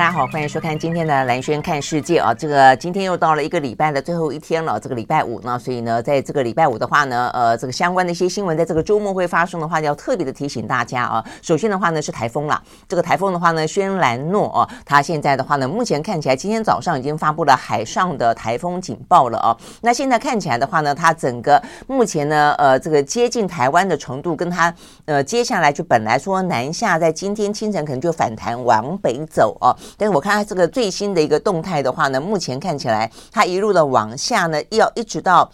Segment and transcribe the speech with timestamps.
[0.00, 2.32] 大家好，欢迎收看今天的兰轩看世界啊！
[2.32, 11.22] 这个今天又到了一个礼拜的最后一天了，这个礼拜五呢，所以呢，在这个礼拜五的话呢，呃，这个相关的一些新闻，在这个周末会发生的话，要特别的提醒大家啊。
[11.42, 12.62] 首先的话呢，是台风了。
[12.88, 19.54] 这个台风的话呢，轩岚诺啊，它现在的话呢，目前看起来今天早上已经发布了海上的台风警报了啊。
[19.82, 29.76] 那现在看起来的话呢，它整个目前呢，呃，这个接近台湾的程度，跟它呃接下来就本来说南下，在今天清晨可能就反弹往北走啊。
[29.96, 35.50] 但是我看它这个最新的一个动态的话呢，目前看起来它一路的往下呢，要一直到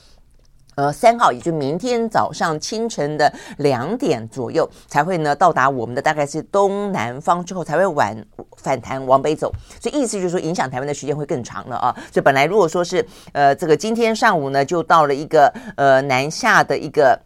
[0.76, 8.14] 呃三号，也就明天早上清晨的两点左右才会呢到达我们的大概是东南方之后才会往
[8.56, 11.94] 反弹往北走，所以意思就是说影响台湾的时间会更长了啊。
[12.12, 17.18] 所以本来如果说是呃这个今天上午呢就到了一个呃南下的一个。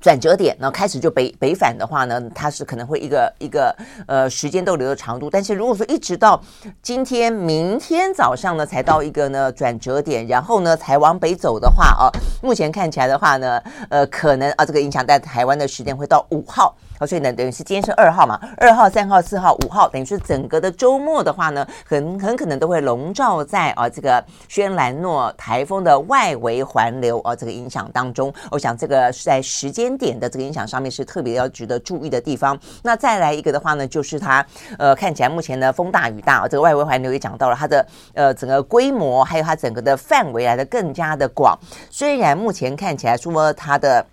[0.00, 3.74] 转折点，那开始就北北返的话呢，它是可能会一个一个
[4.06, 5.28] 呃时间逗留的长度。
[5.28, 6.40] 但是如果说一直到
[6.80, 12.06] 今天、明天早上呢，才到一个呢转折点，然后呢才往北走的话啊，
[12.42, 16.76] 目前看起来的话呢，呃，可能啊这个影响在台湾的时间会到五号。
[16.98, 28.34] 好，所以呢，等于是今天是二号嘛，二号、三号、四号、五号，等于是整个的周末的话呢，很很可能都会笼罩在啊这个轩岚诺台风的外围环流啊这个影响当中。
[28.50, 32.58] 我想这个是在时间点的这个影响上面是特别要值得注意的地方。
[32.82, 34.44] 那再来一个的话呢，就是它
[34.76, 41.56] 呃看起来目前呢风大雨大，这个外围环流也讲到了它的呃整个规模，还有它整个的范围来的更加的广。
[41.90, 44.04] 虽然目前看起来说它的。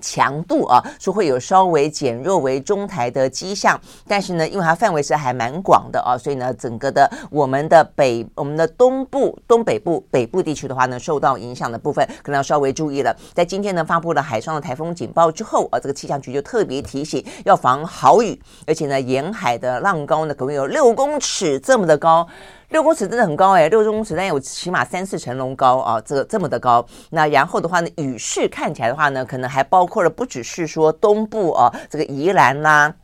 [0.00, 13.14] 强度啊，说会有稍微减弱为中台的迹象，但是呢，因为它范围是还蛮广的啊，所以呢，整个的我们的北、我们的东部、东北部、北部地区的话呢，受到影响的部分可能要稍微注意了。
[13.34, 22.26] 在今天呢，发布了海上的台风警报之后啊，这个气象局就特别提醒要防豪雨，而且呢，沿海的浪高呢可能有六公尺这么的高。
[22.70, 26.84] 六公尺真的很高哎，六公尺，但有起码三四层楼高啊，这这么的高。
[27.10, 32.94] 那然后的话呢，雨势看起来的话呢，可能还包括了不只是说东部啊，这个宜兰啦。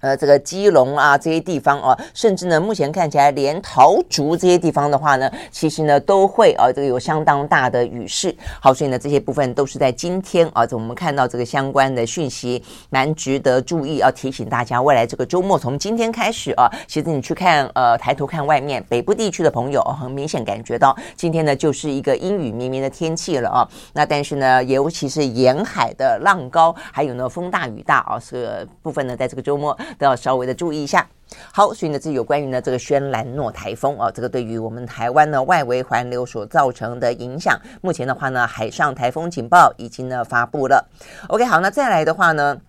[0.00, 8.34] 呃，这个基隆啊，这些地方啊，甚至呢，目前看起来连桃竹这些地方的话呢，其实呢都会啊，这个有相当大的雨势。
[8.62, 23.68] 好，所以呢，这些部分都是在今天啊，我们看到这个相关的讯息，蛮值得注意，要提醒大家，未来这个周末从今天开始啊，其实你去看呃，抬头看外面北部地区的朋友，很明显感觉到今天呢就是一个阴雨绵绵的天气了啊。
[23.92, 29.76] 那但是呢，尤其是沿海的浪高，还有呢风大雨大啊，这个部分呢，在这个周末。
[29.98, 31.06] 都要稍微的注意一下。
[31.52, 40.88] 好，所以呢，这有关于呢这个轩岚诺台风啊，这个对于我们台湾呢外围环流所造成的影响，目前的话呢，海上台风警报已经呢发布了。
[41.28, 42.60] OK，好，那再来的话呢。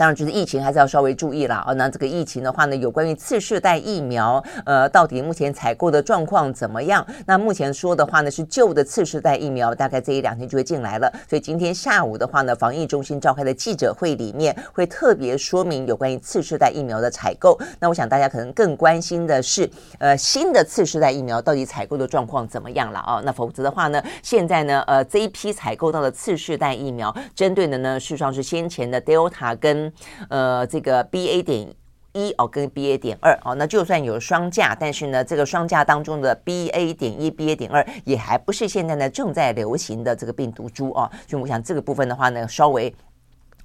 [0.00, 1.74] 当然，就是疫情还是要稍微注意了啊。
[1.74, 7.06] 那这个疫情的话呢，有关于次世代疫苗，呃，到底目前采购的状况怎么样？
[7.26, 11.12] 那目前说的话呢，是旧的次世代疫苗，大概这一两天就会进来了。
[11.28, 17.60] 所以今天下午的话呢，防疫中心召开的记者会里面会特别说明有关于次世代疫苗的采购。
[17.78, 23.20] 那我想大家可能更关心的是，呃，新的次世代疫苗到底采购的状况怎么样了啊？
[23.22, 29.89] 那否则的话呢，现在呢，呃，这一批采购到的次世代疫苗，针对的呢，事实上是先前的 Delta 跟
[30.28, 31.68] 呃，这个 BA 点
[32.12, 42.94] 一哦，跟 BA 点二哦，那就算有双价，但是呢，这个双价当中的 BA 点一、BA 点二也还不是现在呢正在流行的这个病毒株哦，所以我想这个部分的话呢，稍微。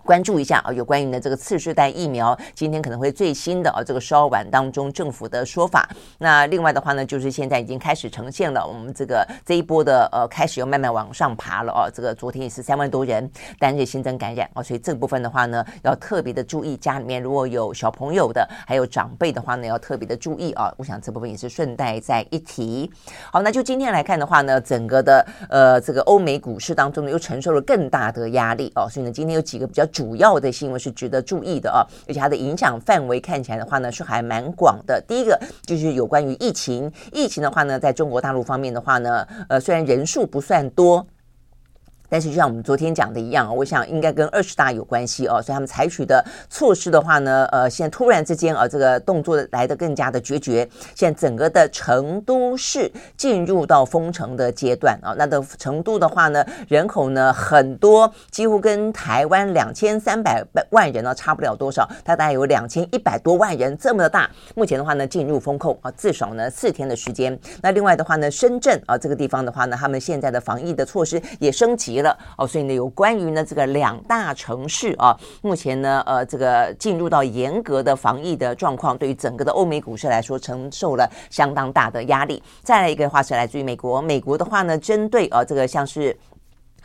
[0.05, 5.89] 关注一下啊，有关于呢这个次世代疫苗，今天可能会最新的啊这个稍晚当中政府的说法。
[6.19, 11.89] 那另外的话呢，就是现在已经开始呈现了，我们这个这一波的呃开始又慢慢往上爬了啊。
[11.91, 13.27] 这个昨天也是三万多人
[13.57, 20.71] 单日新增感染啊，所以这部分的话呢，要特别的注意，家里面如果有小朋友的，还有长辈的话呢，要特别的注意啊。
[20.77, 22.91] 我想这部分也是顺带再一提。
[23.31, 29.83] 好，那就今天来看的话呢，整个的呃这个欧美股市当中呢，又承受了更大的压力哦，所以呢，今天有几个比较。
[29.95, 35.01] 主要的新闻是值得注意的啊，而且它的影响范围看起来的话呢，是还蛮广的。
[35.07, 41.07] 第一个就是有关于疫情，疫情的话呢，在中国大陆方面的话呢，呃，虽然人数不算多。
[42.15, 50.65] 但是就像我们昨天讲的一样，我想应该跟二十大有关系哦，所以他们采取的措施的话呢，呃，现在突然之间啊，这个动作来得更加的决绝。
[50.95, 64.29] 现在整个的成都市进入到封城的阶段啊，那的成都的话呢，人口呢很多，几乎跟台湾两千三百万人呢差不了多少，它大概有两千一百多万人这么的大。
[64.55, 67.37] 目前的话呢，进入封控啊，至少呢四天的时间。
[67.61, 72.04] 那另外的话呢，深圳啊这个地方的话呢，他们现在的防疫的措施也升级了。
[72.37, 82.43] 哦，所以呢，有关于呢这个两大城市啊，目前呢，呃，这个进入到严格的防疫的状况，对于整个的欧美股市来说，承受了相当大的压力。
[82.61, 86.17] 再来一个话是来自于美国，美国的话呢，针对啊这个像是。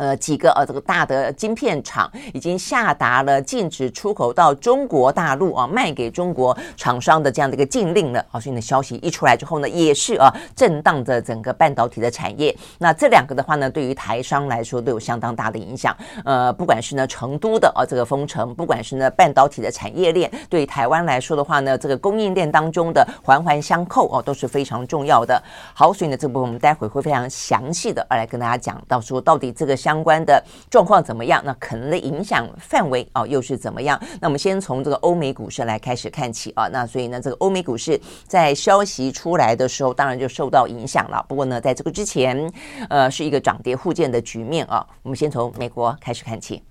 [0.01, 8.41] 呃，几个呃，这个大的晶片厂已经下达了禁止出口到中国大陆啊，卖给中国厂商的这样的一个禁令了啊。
[8.41, 12.57] 所以呢，消息一出来之后呢，也是啊，震荡着整个半导体的产业。
[12.79, 15.95] 那这两个的话呢，对于台商来说都有相当大的影响。
[16.25, 25.43] 呃，不管是呢成都的啊这个封城，不管是呢半导体的产业链，对于台湾来说的话呢，这个供应链当中的环环相扣哦，都是非常重要的。
[25.75, 30.41] 好，所以呢，这部分我们待会会非常详细的来跟大家讲到说，到底这个相相关的
[30.71, 31.43] 状况怎么样？
[31.45, 34.01] 那可能的影响范围啊，又是怎么样？
[34.21, 36.69] 那我们先从这个欧美股市来开始看起啊。
[36.69, 41.25] 那所以呢，这个欧美股市在消息出来的时候，当然就受到影响了。
[41.29, 42.49] 不过呢，在这个之前，
[42.89, 44.87] 呃，是一个涨跌互见的局面啊。
[45.03, 46.63] 我们先从美国开始看起。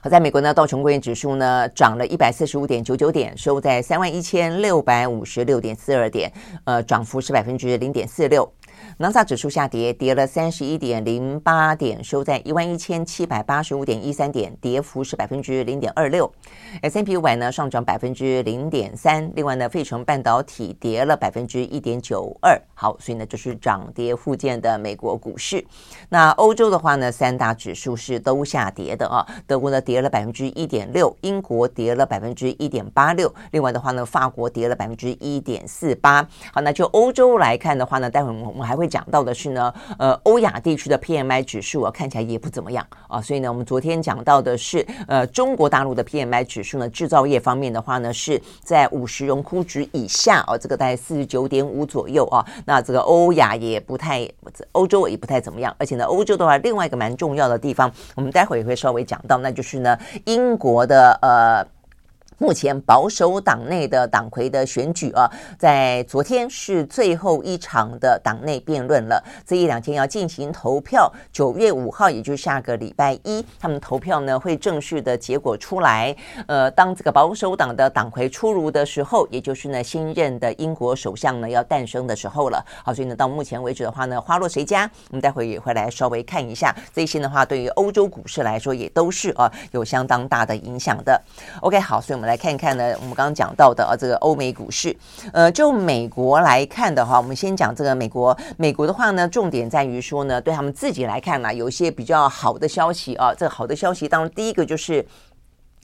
[0.00, 6.32] 好，在美国呢，道琼工业指数呢涨了一百四十五点九九点，收在三万一千六百五十六点四二点，
[6.64, 8.52] 呃，涨幅是百分之零点四六。
[9.02, 16.32] 纳斯达克指数下跌，跌了三十一点零八点，收在一万一千七百八十五点一三点，跌幅是百分之零点二六。
[16.82, 22.56] S&P 五百呢上涨百分之零点三，另外呢，费城半导体跌了百分之一点九二。
[22.74, 25.66] 好，所以呢，就是涨跌互见的美国股市。
[26.08, 29.26] 那欧洲的话呢，三大指数是都下跌的啊。
[29.48, 36.22] 德国呢跌了百分之一点六，英国跌了百分之一点八六，另外的话呢，法国跌了百分之一点四八。
[36.52, 38.91] 好，那就欧洲来看的话呢，待会我们还会。
[38.92, 54.28] 讲到的是呢，呃，欧亚地区的 PMI 指数啊，看起来也不怎么样啊，所以呢，我们昨天讲到的是，呃，中国大陆的 PMI 指数呢，制造业方面的话呢，是在五十荣枯值以下啊，这个大概四十九点五左右啊，那这个欧亚也不太，
[54.72, 61.66] 欧洲也不太怎么样，而且呢，欧洲的话，另外一个蛮重要的地方，我们待会也会稍微讲到，那就是呢，英国的呃。
[62.42, 69.22] 目前保守党内的党魁的选举啊，在昨天是最后一场的党内辩论了。
[69.46, 76.12] 这一两天要进行投票，九月五号，也就是下个礼拜一，他们投票呢会正式的结果出来。
[76.48, 82.60] 呃，当这个保守党的党魁出炉的时候，也就是呢新任的英国首相呢要诞生的时候了。
[82.84, 84.90] 好，所以呢到目前为止的话呢，花落谁家？
[85.10, 91.22] 我们待会也会来稍微看一下这些的话，对于欧洲股市来说也都是啊有相当大的影响的。
[91.60, 92.31] OK，好，所以我们来。
[92.32, 94.96] 来看一看呢，我们刚刚讲到的啊，这个欧美股市，
[95.34, 98.34] 呃，就美国来看的话，我们先讲这个美国。
[98.56, 103.34] 美国的话呢，重点在于说呢，对他们自己来看呢，有一些比较好的消息啊。
[103.34, 105.04] 这个好的消息，当中第一个就是。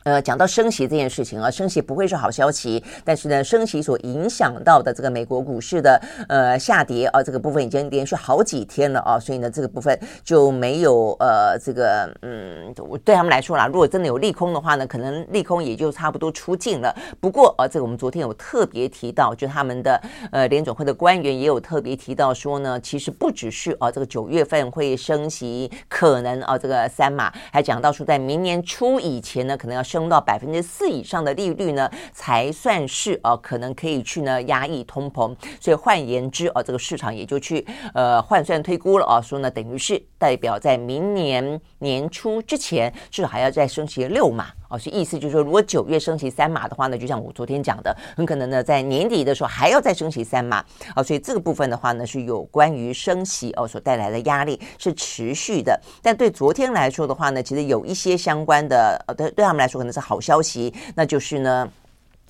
[0.05, 12.73] 呃，讲到升息这件事情啊，升息不会是好消息，但是呢，升息所影响到的这个美国股市的呃下跌啊，这个部分已经连续好几天了啊，所以呢，这个部分就没有呃这个嗯，
[13.05, 16.95] 对他们来说啦，如果真的有利空的话呢，可能利空也就差不多出尽了。
[17.21, 29.98] 不过啊，这个我们昨天有特别提到，就他们的呃联准会的官员也有特别提到说呢，其实不只是啊这个九月份会升息，可能啊这个三码，还讲到说在明年初以前呢，可能要升。
[29.99, 35.35] 升到百分之四以上的利率呢，才算是啊，可能可以去呢压抑通膨。
[35.61, 51.03] 所以换言之啊，这个市场也就去呃换算推估了啊，说呢等于是代表在明年年初之前，至少还要再升息六码哦，是意思就是说，如果九月升息三码的话呢，就像我昨天讲的，很可能呢在年底的时候还要再升息三码啊。
[51.03, 55.79] 所以这个部分的话呢，是有关于升息哦所带来的压力是持续的。
[56.01, 59.89] 但对昨天来说的话呢，其实有一些相关的呃，对对他们来说可能。
[59.93, 61.67] 是好消息，那就是呢。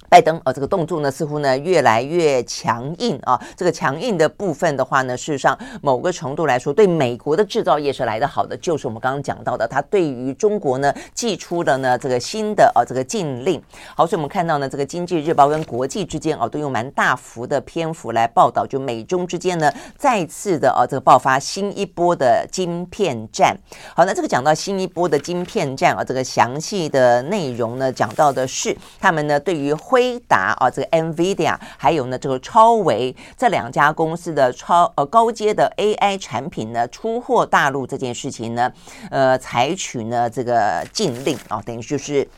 [0.09, 3.38] 拜登啊，这个动作呢，似乎呢越来越强硬啊。
[3.57, 8.57] 这个强硬的部分的话呢，事实上某个程度来说，对美国的制造业是来得好的。
[8.57, 13.62] 就是我们刚刚讲到的，他对于中国呢，寄出了呢这个新的啊这个禁令。
[13.95, 23.57] 好，所以我们看到呢，这个经济日报跟国际之间啊，都用蛮大幅的篇幅来报道，就美中之间呢再次的啊这个爆发新一波的晶片战。
[23.95, 38.73] 好，那这个讲到新一波的晶片战啊，这个详细的内容呢，讲到的是他们呢对于会飞达啊，这个 NVIDIA，还有呢这个超维这两家公司的超呃高阶的 AI 产品呢出货大陆这件事情呢，
[39.11, 42.28] 呃，采取呢这个禁令啊，等于就是。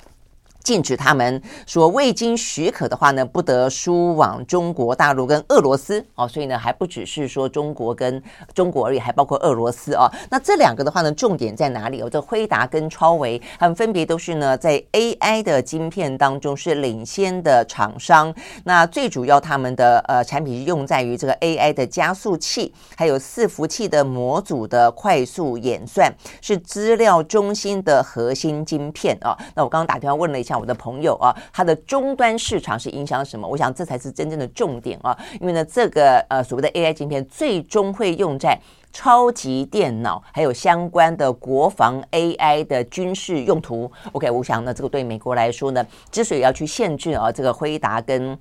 [0.63, 8.23] 禁止他们说未经许可的话呢，不得输往中国大陆跟俄罗斯哦，所以呢还不只是说中国跟
[8.55, 10.11] 中国而已，还包括俄罗斯哦。
[10.31, 12.11] 那这两个的话呢，重点在哪里哦？
[12.11, 18.33] 这辉达跟超维，他们分别都是呢在 AI 的晶片当中是领先的厂商。
[18.65, 29.35] 那最主要他们的呃产品是用在于这个 AI 的加速器，还有伺服器的模组的快速演算，是资料中心的核心晶片、哦。
[29.55, 30.50] 那我刚刚打电话问了一下。
[30.51, 33.47] 像我的朋友啊，他的终端市场是影响什么？
[33.47, 38.59] 我想这才是真正的重点啊，因为呢，这个呃所谓的 AI 晶片最终会用在
[38.93, 43.89] 超级电脑，还有相关的国防 AI 的军事用途。
[44.11, 48.37] OK，我想呢，这个对美国来说呢，之所以要去限制啊，这个辉达跟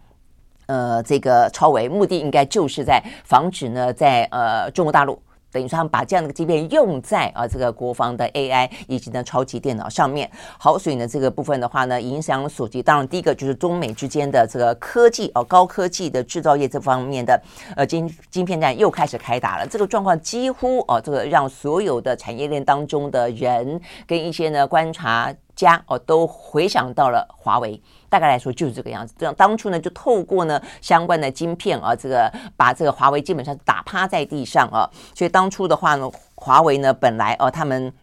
[0.65, 5.21] 呃这个超维，目的应该就是在防止呢，在呃中国大陆。
[5.51, 10.29] 等于说他们把这样的一个芯片用在啊这个国防的 AI 以及呢超级电脑上面。
[10.57, 12.81] 好，所以呢这个部分的话呢，影响所及。
[12.81, 17.41] 当然，第一个就是中美之间的这个科技哦高科技的制造业这方面的
[17.75, 19.67] 呃晶晶片战又开始开打了。
[19.67, 27.81] 这个状况几乎哦这个让所有的产业链当中的人跟一些呢观察家哦都回想到了华为。
[28.09, 29.13] 大概来说就是这个样子。
[29.17, 34.89] 这样当初呢，就透过呢相关的晶片啊，这个把这个华为基本上打趴在地上啊。
[35.15, 37.93] 所以当初的话呢，华为呢本来哦他们。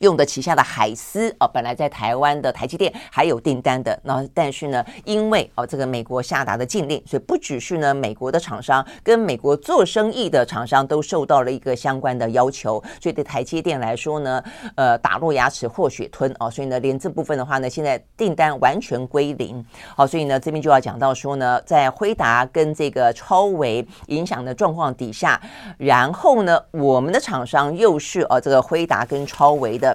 [0.00, 14.42] 用的旗下的海思啊，本来在台湾的台积电还有订单的，那但是呢，因为哦这个美国下达的禁令，所以不只是呢美国的厂商跟美国做生意的厂商都受到了一个相关的要求，所以对台积电来说呢，
[14.76, 19.64] 呃打落牙齿或血吞哦，所以呢连这部分的话呢，现在订单完全归零，
[19.96, 25.40] 好，所以呢这边就要讲到说呢，在辉达跟这个超微影响的状况底下，
[25.76, 29.87] 然后呢我们的厂商又是哦这个辉达跟超微的。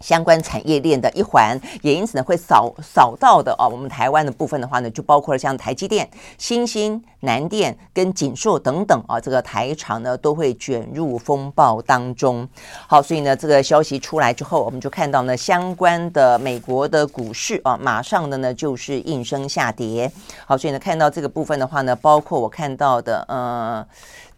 [0.00, 3.68] 相关产业链的一环，也因此呢会扫扫到的哦。
[3.68, 12.48] 我们台湾的部分的话呢，就包括了像台积电、新兴、南电跟景硕等等啊，这个台厂呢都会卷入风暴当中。
[12.86, 20.10] 好，所以呢这个消息出来之后，我们就看到呢相关的美国的股市啊，马上的呢就是应声下跌。
[20.46, 23.86] 好，所以呢看到这个部分的话呢，包括我看到的呃。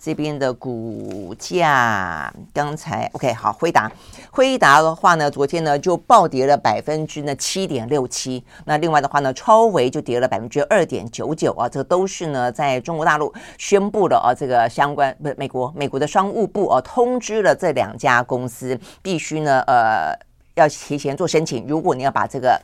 [0.00, 3.90] 这边的股价，刚才 OK 好，辉达，
[4.31, 8.43] 辉达的话呢，昨天呢就暴跌了百分之呢七点六七。
[8.64, 20.14] 那另外的话呢，超微就跌了百分之二点九九啊，这都是呢在中国大陆宣布了啊，这个相关不美国美国的商务部啊通知了这两家公司必须呢呃
[20.55, 22.61] 要提前做申请，如果你要把这个。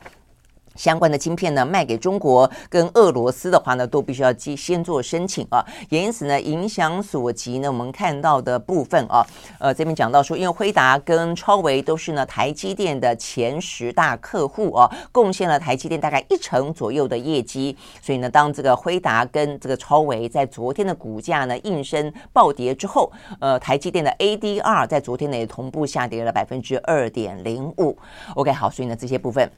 [0.75, 5.65] 相关的晶片呢，卖给中国跟俄罗斯的话呢，都必须要先做申请啊。
[5.89, 9.25] 也因此呢，影响所及呢，我们看到的部分啊，
[9.59, 17.75] 呃，这边讲到说，因为辉达跟超微都是呢台积电的前十大客户啊，贡献了台积电大概一成左右的业绩。
[18.01, 27.97] 所以呢，当这个辉达跟这个超微在昨天的股价呢应声暴跌之后，呃，台积电的 ADR 在昨天呢也同步下跌了百分之二点零五。
[28.35, 29.49] OK，好，所以呢这些部分。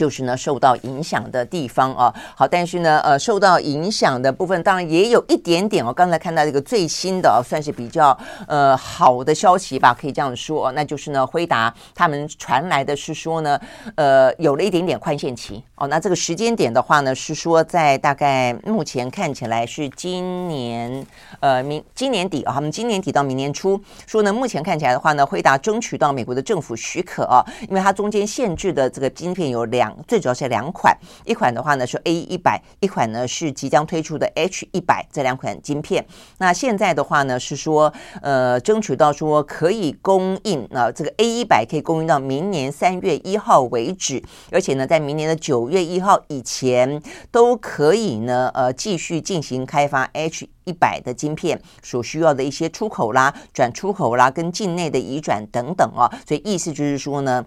[0.00, 5.84] 就是呢，受到影响的地方啊，好，但是呢，呃，受到影响的部分当然也有一点点。
[5.84, 13.60] 我刚才看到这个最新的，算是比较呃好的消息吧，可以这样说，那就是呢，辉达他们传来的是说呢，
[13.94, 15.86] 呃，有了一点点宽限期哦。
[15.88, 21.06] 那这个时间点的话呢，是说在大概目前看起来是今年
[21.40, 29.89] 呃明今年底啊，他们今年底到明年初，说呢，目前看起来的话呢，辉达争取到美国的政府许可啊，因为它中间限制的这个晶片有两。
[30.06, 36.04] 最主要是两款，一款的话呢是 A 一百，一款呢是即将推出的 H 一百这两款晶片。
[36.38, 37.92] 那现在的话呢是说，
[38.22, 57.44] 呃，争取到说可以供应啊、呃，这个 A 一百可以供应到明年三月一号为止，而且呢，在明年的九月一号以前都可以呢，呃，继续进行开发 H 一百的晶片所需要的一些出口啦、转出口啦、跟境内的移转等等啊，所以意思就是说呢。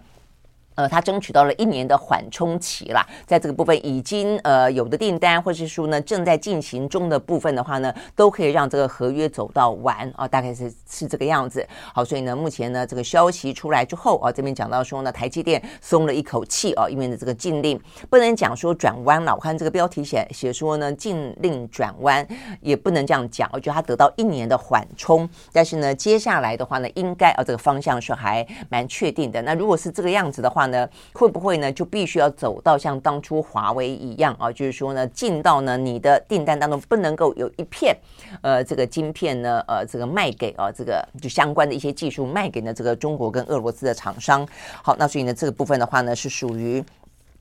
[0.74, 11.66] 呃，他争取到了一年的缓冲期啦，在这个部分已经呃有的订单，或是说呢正在进行中的部分的话呢，都可以让这个合约走到完啊，大概是是这个样子。
[11.92, 22.26] 好，所以呢，目前呢这个消息出来之后啊，这边讲到说呢，台积电松了一口气啊，因为呢这个禁令不能讲说转弯了，我看这个标题写写说呢禁令转弯
[22.60, 29.40] 也不能这样讲，我觉得它得到一年的缓冲，但是呢接下来的话呢，应该啊这个方向是还蛮确定的。
[29.42, 37.96] 那如果是这个样子的话，呢，会不会呢就必须要走到像当初华为一样啊，就是说呢，进到呢你的订单当中不能够有一片
[38.42, 44.46] 呃这个晶片呢呃这个卖给啊这个就相关的一些技术卖给呢这个中国跟俄罗斯的厂商。
[44.82, 46.84] 好，那所以呢这个部分的话呢是属于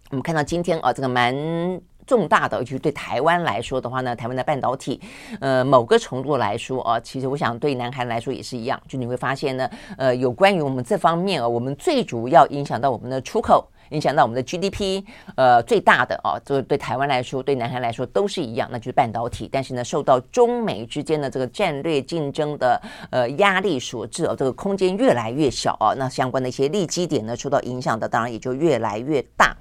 [0.10, 1.82] 我们看到今天啊这个蛮。
[2.06, 5.00] 重大的，就是对台湾来说的话呢，台湾的半导体，
[5.40, 8.82] 呃，某个程度来说啊，其实我想对南韩来说也是一样。
[8.88, 15.04] 就你会发现呢，呃，有关于我们这方面啊，我们最主要影响到我们的出口，影响到我们的 GDP，
[15.36, 19.50] 呃，最大的啊，这个对台湾来说，对南韩来说都是一样，那就是半导体。
[19.52, 22.82] 但是呢，受到中美之间的这个战略竞争的
[23.12, 29.56] 呃压力所致啊，这个空间越来越小啊，那相关的一些利基点呢，受到影响的当然也就越来越大。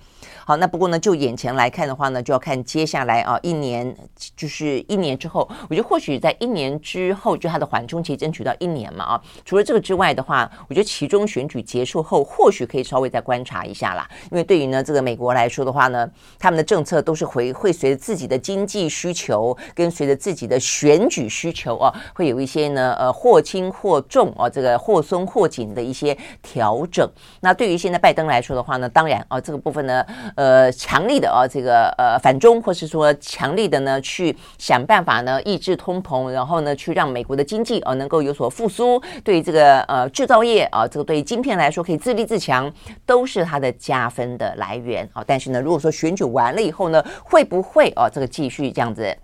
[0.44, 3.96] 好，那不过呢，就眼前来看的话呢，就要看接下来啊，一年
[4.36, 9.22] 就是一年之后，我觉得或许在一年之后，就它的缓冲期争取到一年嘛啊。
[9.44, 14.08] 除了这个之外的话，我觉得其中选举结束后，或许可以稍微再观察一下啦。
[14.32, 27.08] 因为对于呢这个美国来说的话呢，他们的政策都是会会随着自己的经济需求跟随着自己的选举需求啊，会有一些呢呃或轻或重啊，这个或松或紧的一些调整。
[27.40, 30.04] 那对于现在拜登来说的话呢，当然啊这个部分呢。
[30.34, 42.72] 呃，强力的啊，这个呃反中，或是说强力的呢，去想办法呢抑制通膨，然后呢去让美国的经济啊能够有所复苏，对这个呃制造业啊，这个对晶片来说可以自立自强，
[43.04, 45.22] 都是它的加分的来源啊。
[45.26, 49.16] 但是呢，如果说选举完了以后呢，会不会啊这个继续这样子？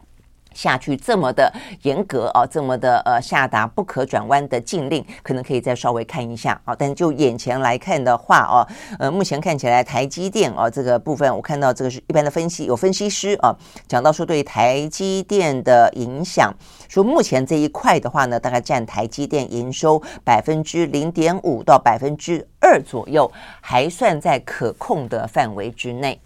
[0.59, 6.75] 下去这么的严格啊，这么的呃下达不可转弯的禁令，可能可以再稍微看一下啊。
[6.77, 8.67] 但就眼前来看的话啊，
[8.99, 13.55] 呃，目前看起来台积电啊这个部分，我看到这个是一般的分析，有分析师啊
[13.87, 16.53] 讲到说对台积电的影响，
[16.89, 26.21] 说目前这一块的话呢，大概占台积电营收百分之零点五到百分之二左右，还算在可控的范围之内。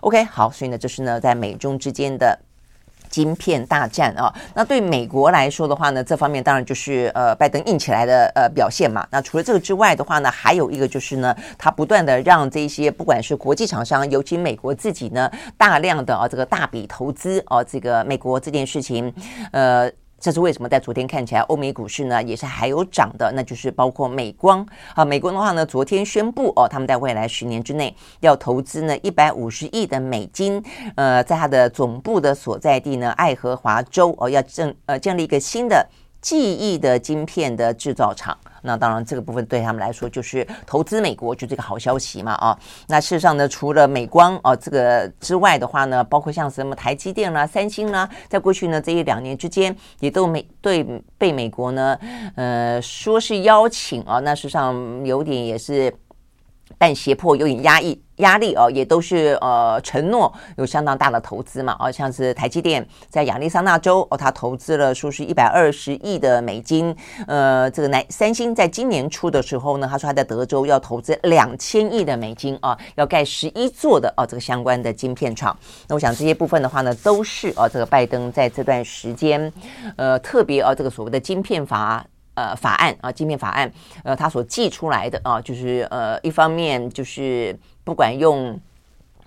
[0.00, 2.38] OK，好，所以呢，这是呢在美中之间的。
[3.16, 9.06] 芯片大战啊，那对美国来说的话呢，这方面当然就是呃拜登硬起来的呃表现嘛。
[9.10, 19.10] 那除了这个之外的话呢，还有一个就是呢，他不断的让这些不管是国际厂商，尤其美国自己呢，大量的啊这个大笔投资啊，这个美国这件事情，
[19.50, 19.90] 呃。
[20.18, 20.68] 这是为什么？
[20.68, 25.04] 在昨天看起来，欧美股市呢也是还有涨的，那就是包括美光啊。
[25.04, 30.62] 美光的话呢，昨天宣布哦，他们在未来十年之内要投资呢一百五十亿的美金，
[30.96, 35.86] 呃，在它的总部的所在地呢爱荷华州哦，要建呃建立一个新的。
[36.26, 42.58] 记忆的晶片的制造厂，那当然这个部分对他们来说就是投资美国，就这个好消息嘛啊。
[42.88, 50.84] 那事实上呢，除了美光啊这个之外的话呢，包括像什么台积电啦、三星啦，在过去呢这一两年之间，也都美对
[51.16, 51.96] 被美国呢
[52.34, 54.74] 呃说是邀请啊，那事实上
[55.06, 55.94] 有点也是
[56.78, 58.00] 半胁迫，有点压抑。
[58.16, 75.54] 压力哦，也都是呃承诺有相当大的投资嘛，哦，像是台积电在亚利桑那州哦，他投资了说是一百二十亿的美金，呃，这个南三星在今年初的时候呢，他说他在德州要投资两千亿的美金啊，要盖十一座的哦这个相关的晶片厂。
[75.86, 79.52] 那我想这些部分的话呢，都是哦这个拜登在这段时间
[79.96, 82.02] 呃特别哦这个所谓的晶片法。
[82.36, 83.70] 呃，法案啊，晶片法案，
[84.04, 88.58] 呃，他所寄出来的啊，就是呃，一方面就是不管用。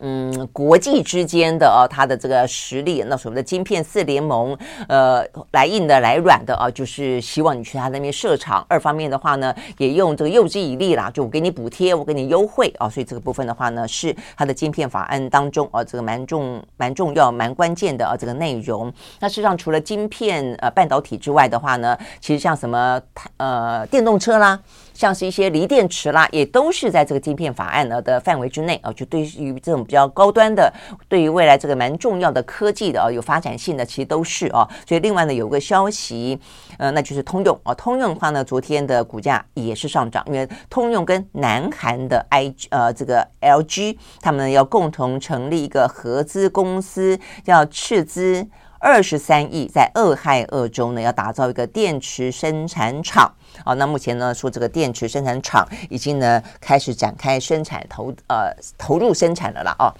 [0.01, 4.57] 嗯，国际之间的啊，它的这个实力，那所谓的晶片四联盟，
[4.87, 8.65] 呃，来硬的来软的啊，就是希望你去他那边设厂。
[8.69, 18.91] 二方面的话呢，也用这个诱之以利啦，就我给你补贴，我给你优惠啊，所以这个部分的话呢，是它的晶片法案当中啊，这个蛮重、蛮重要、蛮关键的啊，这个内容。
[19.19, 23.01] 那事实上，除了晶片呃半导体之外的话呢，其实像什么
[23.37, 24.59] 呃电动车啦。
[24.99, 28.91] 像是一些锂电池啦，也都是在这个晶片法案呢的范围之内啊。
[28.91, 30.69] 就对于这种比较高端的，
[31.07, 34.67] 对于未来这个蛮重要的科技的啊，有发展性的，其实都是啊。
[34.85, 36.37] 所以另外呢，有个消息，
[36.77, 37.73] 呃，那就是通用啊。
[37.75, 48.45] 通用的话呢，昨天的股价也是上涨，因为通用跟南韩的 I 呃这个 LG 他们要共同成立一个合资公司，要斥资
[48.79, 53.31] 二十三亿，在俄亥俄州呢要打造一个电池生产厂。
[53.65, 59.93] 好，那目前呢，说这个电池生产厂已经呢开始展开生产投呃投入生产了啦哦。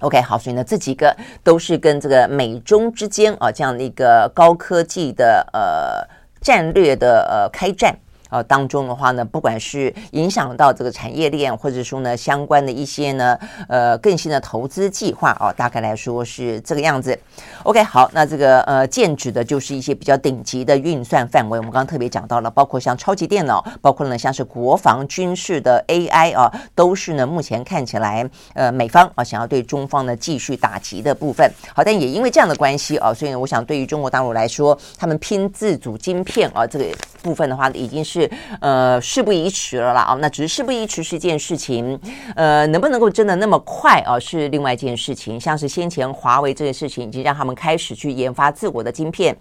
[0.00, 6.06] OK，好，所以呢这几个都是跟这个美中之间啊这样的一个高科技的呃
[6.40, 7.94] 战略的呃开战
[8.30, 13.38] 呃，当中的话呢，不管是影响到这个产业链，或者说呢相关的一些呢，
[13.68, 17.18] 呃，更新的投资计划哦，大概来说是这个样子。
[17.62, 21.58] OK，好，那这个呃，剑指的就是一些比较顶级的运算范围。
[21.58, 31.50] 我们刚刚特别讲到了，包括像超级电脑，包括呢像是国防军事的 AI 啊，都是呢目前看起来呃美方啊想要对中方呢继续打击的部分。
[31.74, 36.84] 好，但也因为这样的关系啊，所以呢，我想对于中国大陆来说，他们拼自主晶片啊这个
[37.22, 38.17] 部分的话，已经是。
[38.18, 41.98] 是呃，事不宜迟了啦啊，那只是事不宜迟是一件事情，
[42.34, 45.38] 呃，能不能够真的那么快啊，是另外一件事情。
[45.38, 49.36] 像是先前华为这件事情，已经让他们开始去研发自我的晶片。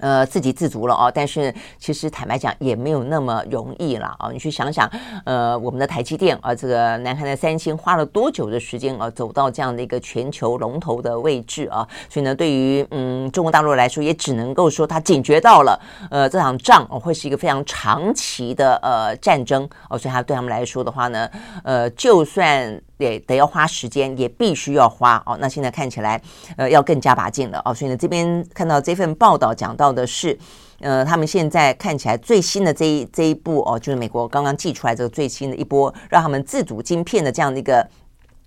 [0.00, 4.30] 呃，自给自足了哦，但是其实坦白讲也没有那么容易了啊！
[4.30, 4.90] 你去想想，
[5.24, 11.86] 呃，我们的台积电啊，这个南韩的三星花了多久的时间啊，走到这样的一个全球龙头的位置啊？
[12.10, 15.80] 所以呢，对于嗯中国大陆来说，也只能够说他警觉到了，
[16.10, 21.30] 呃，这场仗会是一个非常长期的呃战争哦，所以他对他们来说的话呢，
[21.64, 22.80] 呃，就算。
[22.98, 25.36] 也得要花时间，也必须要花哦。
[25.40, 26.20] 那现在看起来，
[26.56, 27.74] 呃，要更加把劲了哦。
[27.74, 30.38] 所以呢，这边看到这份报道讲到的是，
[30.80, 37.86] 呃，他们现在看起来最新的这一这一步哦，就是美国刚刚寄出来这个最新的一波，让他们自主晶片的这样的一个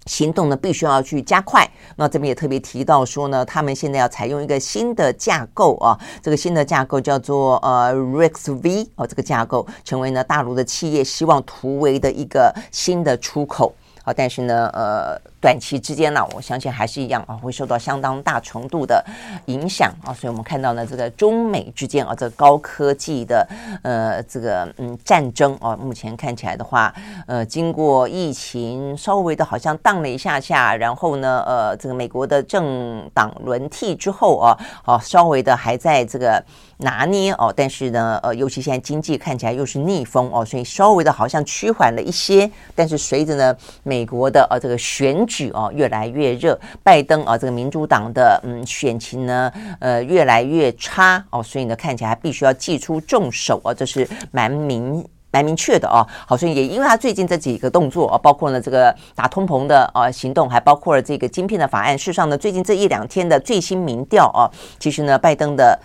[0.06, 1.70] 行动呢，必须要去加快。
[1.96, 13.76] 那这边也特别提到说呢，他们现在要采用一个新的架构啊，这个新的架构叫做呃 Rex V 哦，这个架构成为呢大陆的企业希望突围的一个新的出口。
[14.14, 19.04] 但是呢，呃，短期之间呢，我相信还是一样啊，会受到相当大程度的
[19.46, 20.14] 影响啊。
[20.14, 23.48] 所以我们看到呢，这个中美之间啊，这高科技的
[23.84, 26.94] 呃这个嗯战争啊，目前看起来的话，
[27.28, 36.44] 呃，经过疫情稍微的好像荡了一下下，然后呢，呃，这个美国的政党轮替之后啊，好，稍微的还在这个。
[36.82, 42.50] 拿捏哦，但是呢，呃，尤其现在经济看起来又是逆风哦，所以稍微的好像趋缓了一些。
[42.74, 56.06] 但是随着呢，美国的呃这个选举哦越来越热，拜登啊这个民主党的嗯选情呢呃越来越差哦，所以呢看起来必须要祭出重手啊，这是蛮明蛮明确的哦。
[56.28, 61.98] 好，所以也因为他最近这几个动作啊，包括呢这个打通膨的呃行动，还包括了这个晶片的法案。
[61.98, 65.80] 事实上呢，最近这一两天的最新民调啊，其实呢拜登的。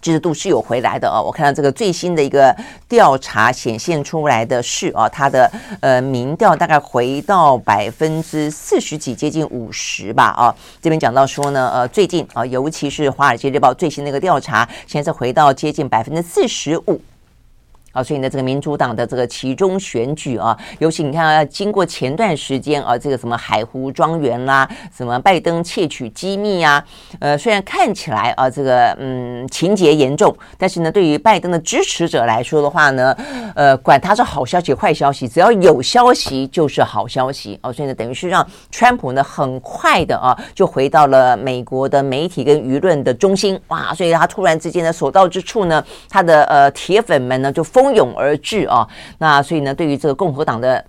[0.00, 2.54] 支持度是有回来的哦，我看到这个最新的一个
[2.88, 10.54] 调查显现出来的是啊，它的呃民调大概回到百分之四十几，接近五十吧啊。
[10.82, 17.00] 这边讲到说呢，呃，最近啊，尤其是《华尔街日报》最新的一个调查，现在是回到接近百分之四十五。
[17.94, 26.84] 啊，所以呢，这个民主党的这个其中选举啊，尤其你看啊，经过前段时间啊，这个什么海湖庄园啦，什么拜登窃取机密啊，
[27.20, 33.16] 呃，虽然看起来啊，这个嗯情节严重，但是呢，对于拜登的支持者来说的话呢，
[33.54, 47.83] 呃，管他是好消息坏消息，只要有消息就是好消息哦，所以呢，等于是让川普呢很快的啊，就回到了美国的媒体跟舆论的中心哇，所以他突然之间呢，所到之处呢，他的呃铁粉们呢就疯。
[47.84, 48.88] 蜂拥而至啊！
[49.18, 50.82] 那所以呢，对于这个共和党的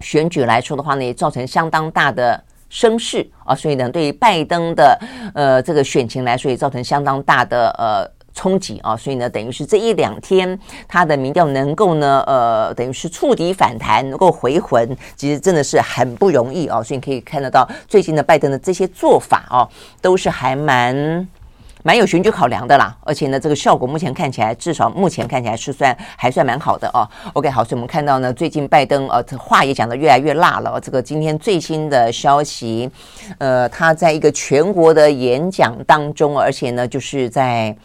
[0.00, 3.54] 选举来说的话呢，也造成相当大的声势啊。
[3.54, 4.98] 所以呢，对于拜登的
[5.34, 8.96] 呃这个选情来说，也造成相当大的呃冲击啊。
[8.96, 16.82] 所以呢，等于是这一两天他的民调能够呢呃，等于是触底反弹，能够回魂，其实真的是很不容易啊。
[16.82, 19.68] 所以你可以看得到最近的拜登的这些做法啊，
[20.00, 21.28] 都是还蛮。
[21.82, 27.08] 蛮有选举考量的啦，而且呢，这个效果目前看起来，至少目前看起来是算还算蛮好的哦。
[27.32, 30.80] OK，好，所以我们看到呢，最近拜登呃，话也讲得越来越辣了。
[30.80, 32.90] 这个今天最新的消息，
[33.38, 37.76] 呃，他在一个全国的演讲当中，而且呢，就是在。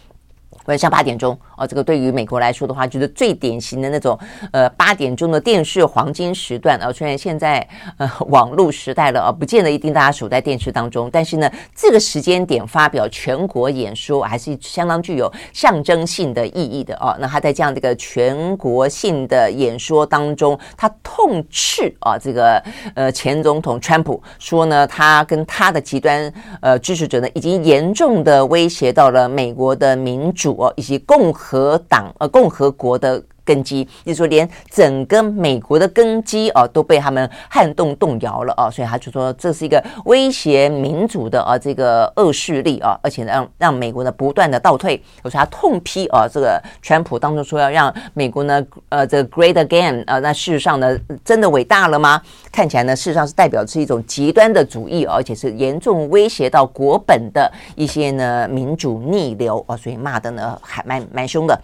[0.68, 4.18] 晚上八点钟哦，这个对于美国来说的话，就是最典型的那种
[4.52, 6.92] 呃八点钟的电视黄金时段啊。
[6.92, 7.66] 虽然现在
[7.98, 17.16] 呃网络时代了啊，不见得一定大家守在电视当中，但是呢，这个时间点发表全国演说还是相当具有象征性的意义的哦。
[17.20, 22.62] 那他在这样的一个全国性的演说当中，他痛斥啊这个
[22.96, 30.56] 呃前总统川普说呢，他跟他的极端呃支持者呢，已经严重的威胁到了美国的民主。
[30.78, 45.02] 以及共和和党呃共和国的根基，就是说，连整个美国的根基啊都被他们撼动动摇了啊，所以他就说这是一个威胁民主的啊这个恶势力啊，而且让让美国呢不断的倒退。
[45.22, 52.20] 我说他痛批啊这个川普当中说要让美国呢呃这个 great again 啊，那事实上呢真的伟大了吗？
[52.52, 61.60] 看起来呢事实上是代表是一种极端的主义，而且是严重威胁到国本的一些呢民主逆流啊，所以骂的呢还蛮蛮凶的。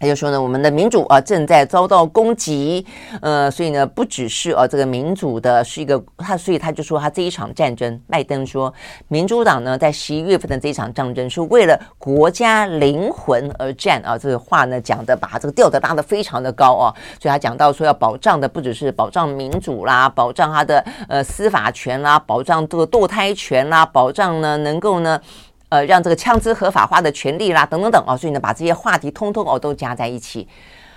[0.00, 2.86] 他就说呢，我们的民主啊正在遭到攻击，
[3.20, 8.72] 呃，所以呢，不只是啊这个民主的是一个他，所以他就说他这一场战争，拜登说，
[9.08, 25.20] 民主党呢在十一月份的这一场战争是为了国家灵魂而战啊，这个话呢讲的把这个调子拉得非常的高啊，所以他讲到说要保障的不只是保障民主啦，保障他的呃司法权啦，保障这个堕胎权啦，保障呢能够呢。
[25.70, 30.46] 呃，让这个枪支合法化的权利啦，等等等哦，所以呢，把这些话题通通哦都加在一起。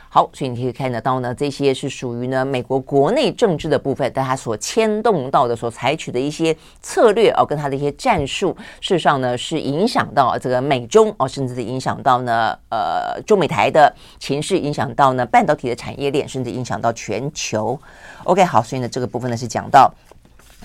[0.09, 17.79] 好，所以你可以看得到呢，这些是属于呢美国国内政治的部分，但它所牵动到的、所采取的一些策略哦，跟它的一些战术，事实上呢是影响到这个美中哦，甚至影响到呢呃中美台的情势，影响到呢半导体的产业链，甚至影响到全球。
[18.23, 19.91] OK，好，所以呢这个部分呢是讲到。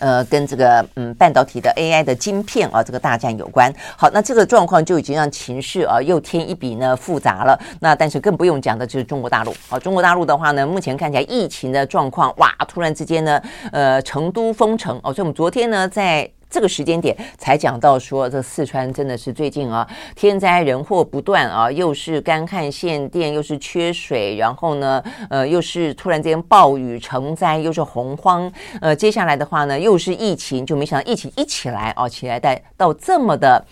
[0.00, 3.72] 呃，跟这个嗯半导体的 AI 的晶片啊，这个大战有关。
[3.96, 7.58] 好，那这个状况就已经让情势啊又添一笔呢复杂了。
[7.80, 16.30] 那但是更不用讲的就是中国大陆啊，中国大陆的话呢，目前看起来疫情的状况哇，突然之间呢，呃，成都封城哦，所以我们昨天呢在。
[16.50, 33.64] 这个时间点才讲到说，这四川真的是最近啊，天灾人祸不断啊，又是干旱限电，又是缺水，然后呢，呃，又是突然间暴雨成灾，又是洪荒，呃，接下来的话呢，又是疫情，就没想到疫情一起来哦，起来带到这么的。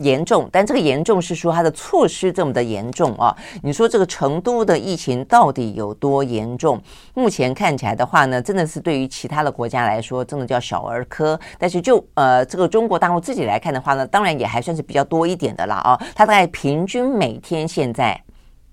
[0.00, 3.34] 严重，但这个严重是说它的措施这么的严重啊？
[3.62, 6.80] 你说这个成都的疫情到底有多严重？
[7.14, 11.38] 目前看起来的话呢，真的是对于其他的国家来说，真的叫小儿科。
[11.58, 18.20] 但是就呃这个中国大陆自己来看的话呢，当然也还算是比较多一点的啦啊，它大概平均每天现在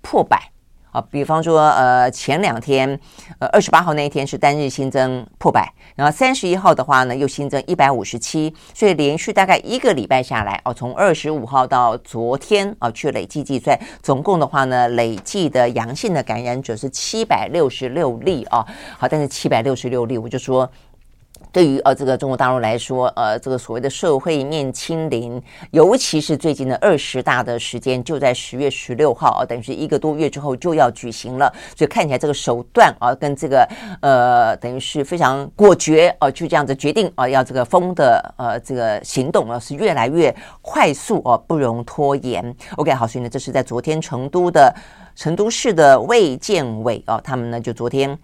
[0.02, 0.57] 破百。
[1.02, 3.00] 比方说，呃，前两天，
[3.40, 18.66] 呃，二十八号那一天是单日新增破百，然后三十一号的话呢，又新增一百五十七，所以连续大概一个礼拜下来，哦，从二十五号到昨天，啊，去累计计算，总共的话呢，累计的阳性的感染者是七百六十六例啊，
[18.98, 20.70] 好，但是七百六十六例，我就说。
[21.58, 25.42] 对于呃这个中国大陆来说，呃这个所谓的社会面清零，
[25.72, 33.68] 尤其是最近的二十大的时间就在十月十六号啊，等于是一个多月之后就要举行了，所以看起来这个手段啊跟这个
[34.02, 42.56] 呃等于是非常果决啊，就这样子决定啊要这个封的呃这个行动啊是越来越快速啊，不容拖延。
[42.76, 44.72] OK，好，所以呢这是在昨天成都的
[45.16, 48.16] 成都市的卫健委啊，他们呢就昨天。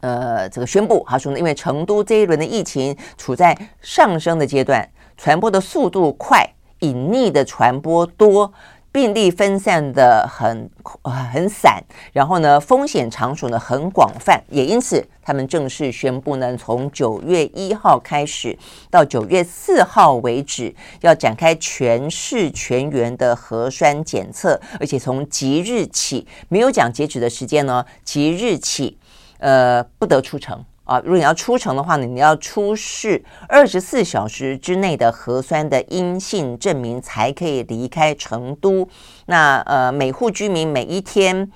[0.00, 6.48] 呃，这个宣布，他说呢，因为成都这一轮的疫情处在上升的阶段，传播的速度快，
[6.80, 8.52] 隐匿的传播多，
[8.92, 10.70] 病例分散的很
[11.02, 11.82] 很散，
[12.12, 18.56] 然后呢，风险场所呢很广泛，也因此，他们正式宣布呢，从九月一号开始
[18.90, 28.96] 到九月四号为止，要展开全市全员的核酸检测，而且从即日起，没有讲截止的时间呢，即日起。
[29.38, 30.98] 呃，不得出城啊！
[31.04, 38.88] 如果你要出城的话呢，你要出示二十四小时之内的核酸的阴性证明，才可以离开成都。
[39.26, 41.50] 那呃，每户居民每一天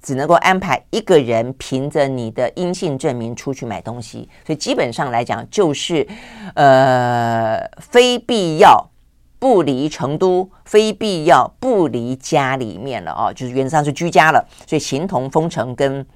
[0.00, 6.06] 只能够安排一个人凭着你的阴性证明出去买东西，所以基本上来讲就是
[6.54, 8.88] 呃，非必要
[9.40, 16.06] 不离成都，非必要不离家里面了啊，就是原则上是居家了，所以形同封城跟。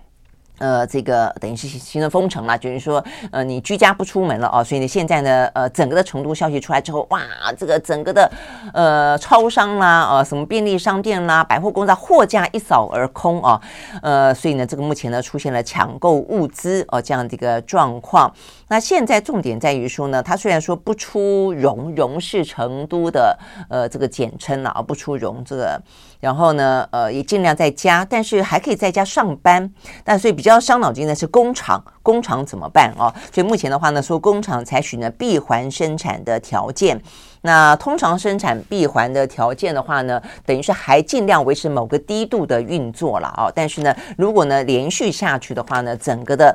[0.61, 7.21] 呃，这个等于是形成封城了，就是说，呃，你居家不出门了哦，所以呢，现在呢，呃，整个的成都消息出来之后，哇，
[7.59, 8.31] 这个整个的
[8.75, 13.61] 呃超商啦，呃，什么便利商店啦，百货公司货架一扫而空啊，
[14.03, 18.33] 呃，所以呢，这个目前呢出现了抢购物资哦这样的一个状况。
[18.71, 23.37] 那现在重点在于说呢，他虽然说不出蓉，蓉是成都的
[23.69, 25.83] 呃这个简称了啊，不出蓉这个。
[26.21, 29.69] 然后呢，呃，也尽量在家，但是还可以在家上班。
[30.05, 33.13] 但所以比较伤脑筋的是工厂，工厂怎么办哦？
[33.33, 37.03] 所以目前的话呢，说工厂采取呢闭环生产的条件。
[37.43, 43.51] 那通常生产闭环的条件的话呢，等于是还尽量维持某个低度的运作了啊。
[43.53, 46.55] 但是呢，如果呢连续下去的话呢，整个的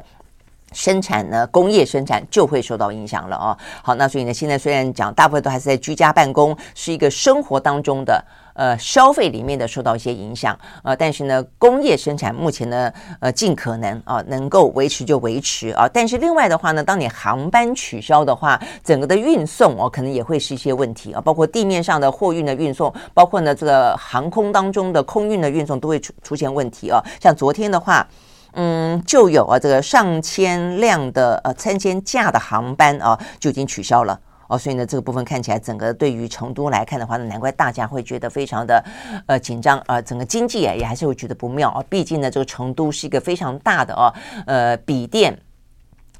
[0.76, 3.58] 生产呢工业生产就会受到影响了哦。
[3.82, 8.24] 好，那所以呢，现在虽然讲大部分都还是在居家办公，是一个生活当中的。
[8.56, 15.90] 呃，消费里面的受到一些影响，呃，但是呢，工业生产目前呢，呃，尽可能啊，能够维持就维持啊。
[15.94, 27.04] 但是另外的话呢，当你航班取消的话，整个的运送哦，可能也会是一些问题啊，包括地面上的货运的运送，包括呢这个航空当中的空运的运送都会出出现问题啊。
[27.20, 28.08] 像昨天的话，
[28.56, 34.20] 嗯，就有啊这个上千辆的呃三千架的航班啊就已经取消了。
[34.48, 38.84] 哦，所以呢，这个部分看起来整个对于成都来看的话呢，难怪大家会觉得非常的
[39.26, 41.84] 呃紧张啊、呃，整个经济啊也还是会觉得不妙啊。
[41.90, 44.14] 毕竟呢，这个成都是一个非常大的哦，
[44.46, 45.36] 呃，笔电。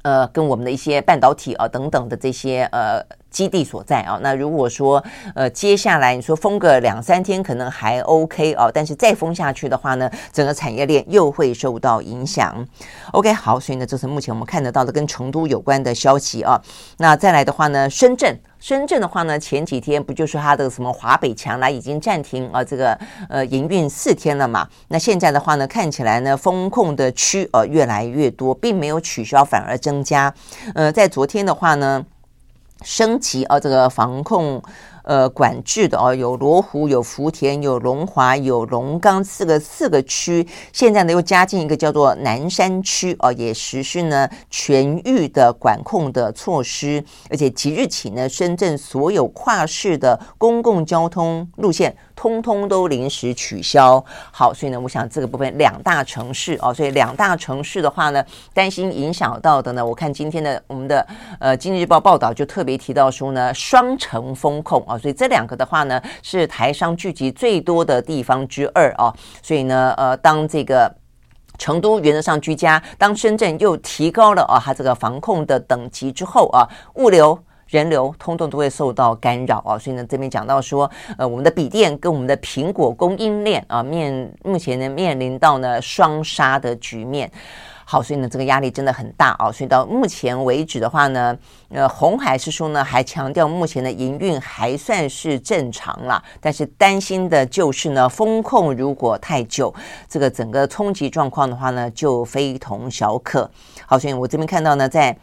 [0.06, 5.02] 呃，跟我们的一些半导体啊等等的这些呃基地所在啊，那如果说
[5.34, 12.64] 呃接下来你说封个两三天可能还 OK 啊，但是再封下去的话呢，整个产业链又会受到影响。
[13.10, 16.62] OK，好，所以呢，这是目前我们看得到的跟成都有关的消息啊。
[16.98, 18.38] 那再来的话呢，深圳。
[18.66, 22.98] 深圳的话呢，前几天不就是它的什么华北强来已经暂停啊，这个
[23.28, 24.68] 呃营运四天了嘛？
[24.88, 30.34] 那现在的话呢，看起来呢，风控的区呃越来越多，并没有取消，反而增加。
[30.74, 32.04] 呃，在昨天的话呢，
[32.82, 34.60] 升级啊这个防控。
[35.06, 51.96] 呃，管制的哦，有罗湖、有福田、有龙华、有龙岗四个四个区，现在呢又加进一个叫做南山区哦，也实施呢全域的管控的措施，而且即日起呢，深圳所有跨市的公共交通路线。
[52.16, 61.06] 通通都临时取消，好，所以呢，我想这个部分两大城市哦，所以两大城市的话呢，担心影响到的呢，我看今天的我们的
[61.38, 70.92] 呃《经济日报》报道就特别提到说呢，双城风控啊，所以这两个的话呢，是台商聚集最多的地方之二啊，所以呢，呃，当这个
[71.58, 77.38] 成都原则上居家，当深圳又提高了啊，它这个防控的等级之后啊，物流。
[77.68, 87.28] 人流通通都会受到干扰啊，所以呢，这边讲到说，呃，我们的笔电跟我们的苹果供应链啊，面目前呢面临到呢双杀的局面。
[87.88, 89.52] 好，所以呢，这个压力真的很大啊。
[89.52, 99.72] 所以到目前为止的话呢，呃，红海师兄呢，还强调目前的营运还算是正常啦，但是担心的就是呢，风控如果太久，
[100.08, 103.48] 这个整个冲击状况的话呢，就非同小可。
[103.86, 105.16] 好，所以我这边看到呢，在。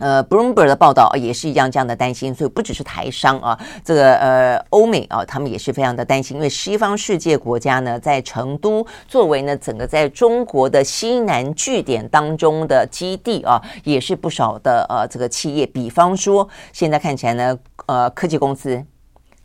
[0.00, 18.82] 呃，Bloomberg 的报道也是一样这样的担心，所以不只是台商啊，这个呃欧美啊，他们也是非常的担心，因为西方世界国家呢，在成都作为呢整个在中国的西南据点当中的基地啊，也是不少的呃这个企业，比方说现在看起来呢，呃科技公司。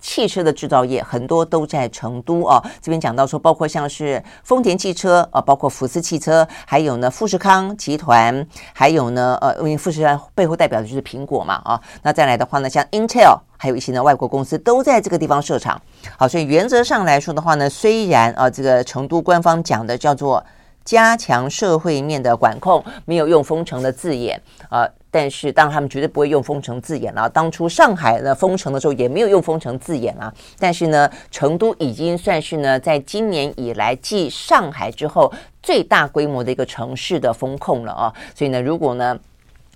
[0.05, 15.81] 汽车的制造业很多都在成都啊，这边讲到说，包括像是丰田汽车啊，包括福斯汽车，还有呢富士康集团，还有呢呃，因为富士康背后代表的就是苹果嘛啊，那再来的话呢，像 Intel，还有一些呢外国公司都在这个地方设厂。
[16.19, 20.45] 好，所以原则上来说的话呢，虽然啊这个成都官方讲的叫做
[20.83, 24.39] 加强社会面的管控，没有用封城的字眼
[24.69, 24.87] 啊。
[25.17, 27.29] 但是，当然他们绝对不会用封城字眼了。
[27.29, 30.29] 当初上海呢封城的时候，也没有用封城字眼啊。
[30.59, 35.31] 但是呢，成都已经算是呢，在今年以来继上海之后
[35.63, 38.13] 最大规模的一个城市的封控了啊。
[38.35, 39.17] 所以呢，如果呢，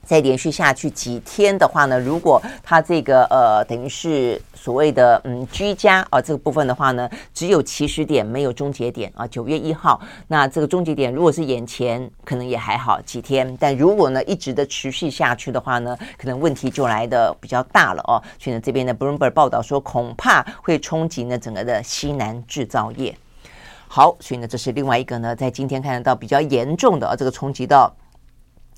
[0.10, 18.17] 再连续下去几天的话呢，如果它这个呃等于是所谓的嗯居家啊这个部分的话呢，只有起始点没有终结点啊，九月一号，那这个终结点如果是眼前，可能也还好几天，但如果呢一直的持续下去的话呢，可能问题就来的比较大了哦。
[18.39, 23.15] 所以呢，这边的 Bloomberg 报道说，恐怕会冲击呢整个的西南制造业。
[23.88, 27.95] 好，所以呢，这是另外一个呢，在今天看得到比较严重的啊这个冲击到。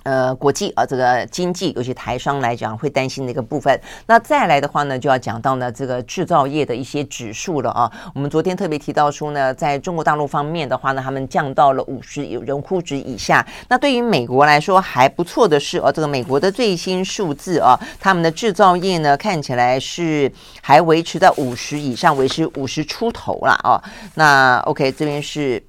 [0.03, 3.79] 呃，国际啊，这个经济，尤其台商来讲，会担心的一个部分。
[4.07, 7.91] 那再来的话呢，就要讲到呢，这个制造业的一些指数了啊。
[8.15, 13.45] 我们昨天特别提到说呢，在中国大陆方面的话呢，他们降到了五十有荣枯值以下。
[13.67, 23.81] 那对于美国来说还不错的是，哦，这个美国的最新数字啊，他们的制造业呢看起来是还维持在五十以上，维持五十出头了啊。
[24.15, 25.61] 那 OK，这边是。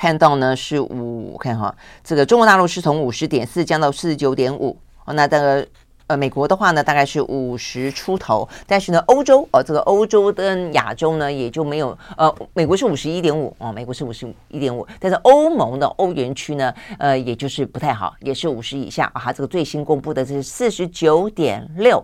[0.00, 5.66] 看到呢是五，看哈，这个中国大陆是从五十点四降到四十九点五，那这个
[6.06, 22.02] 呃美国的话呢大概是五十出头，但是呢欧洲哦这个欧洲跟亚洲呢也就没有呃美国是五十一点五哦美国是五十一点五，但是欧盟的欧元区呢呃也就是不太好，也是五十以下啊，这个最新公布的是四十九点六。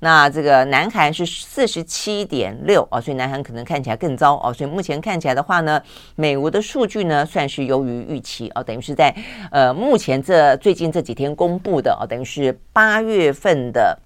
[0.00, 4.52] 那这个南韩是四十七点六啊，所以南韩可能看起来更糟哦。
[4.52, 5.82] 所以目前看起来的话呢，
[6.14, 9.14] 美国的数据呢算是优于预期啊，等于是在
[9.50, 13.98] 呃目前这最近这几天公布的啊，等于是八月份的。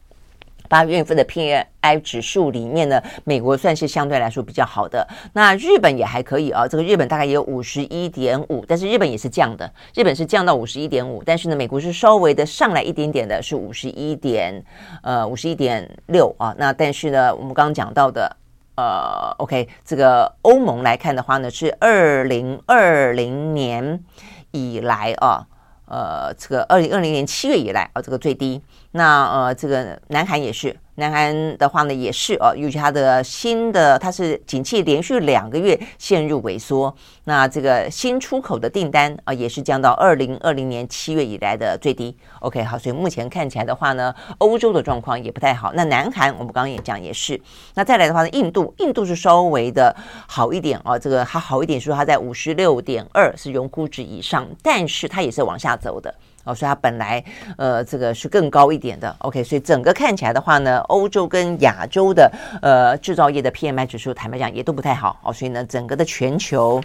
[0.71, 5.05] 八月份的 PMI 指数里面呢，美国算是相对来说比较好的。
[5.33, 14.65] 那日本也还可以啊，这个日本大概也有五十一点五，但是日本也是降的，日本是降到五十一点五，但是呢，美国是稍微的上来一点点的，是五十一点
[15.03, 16.55] 呃五十一点六啊。
[16.57, 18.37] 那但是呢，我们刚刚讲到的
[18.77, 24.05] 呃，OK，这个欧盟来看的话呢，是二零二零年
[24.53, 25.45] 以来啊。
[25.91, 28.63] 呃，这个二零二零年七月以来啊，这个最低。
[28.93, 42.15] 那呃，这个南韩也是，南韩的话呢也是哦，尤其它的新的它是景气连续两个月陷入萎缩，那这个新出口的订单啊也是降到二零二零年七月以来的最低。
[42.41, 45.73] OK，好，所以目前看起来的话呢，欧洲的状况也不太好。
[45.73, 47.41] 那南韩我们刚刚也讲也是，
[47.75, 49.97] 那再来的话呢，印度印度是稍微的
[50.29, 56.15] 好一点哦，这个它好一点，说它在五十六点二是荣枯值以上，但是它也是往下走的。
[56.45, 57.23] 哦，所以它本来
[57.57, 62.31] 呃这个是更高一点的，OK，所以整个看起来的话呢，欧洲跟亚洲的
[62.63, 66.81] 呃制造业的 PMI 指数，坦白讲也都不太好哦，所以呢，整个的全球。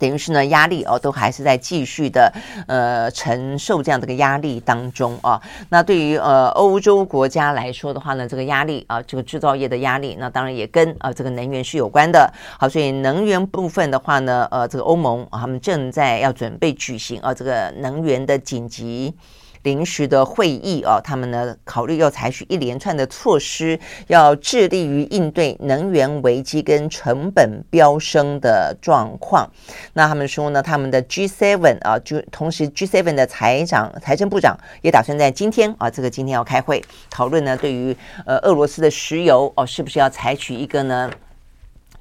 [0.00, 2.32] 等于是呢，压力哦，都还是在继续的
[2.66, 5.40] 呃承受这样的一个压力当中啊。
[5.68, 12.32] 那对于呃欧洲国家来说的话呢，这个压力啊，这个制造业的压力，那当然也跟啊这个能源是有关的。
[12.58, 19.14] 好，所以能源部分的话呢，呃，这个欧盟，他们正在要准备举行啊这个能源的紧急。
[19.62, 29.50] 临时的会议啊，他们呢考虑要采取一连串的措施，要致力于应对能源危机跟成本飙升的状况。
[29.92, 37.94] 那他们说呢，他们的 G7 啊，就同时 G7 的财长、财政部长也打算在今天啊，这个今天要开会讨论呢，对于
[38.24, 41.10] 呃俄罗斯的石油哦，是不是要采取一个呢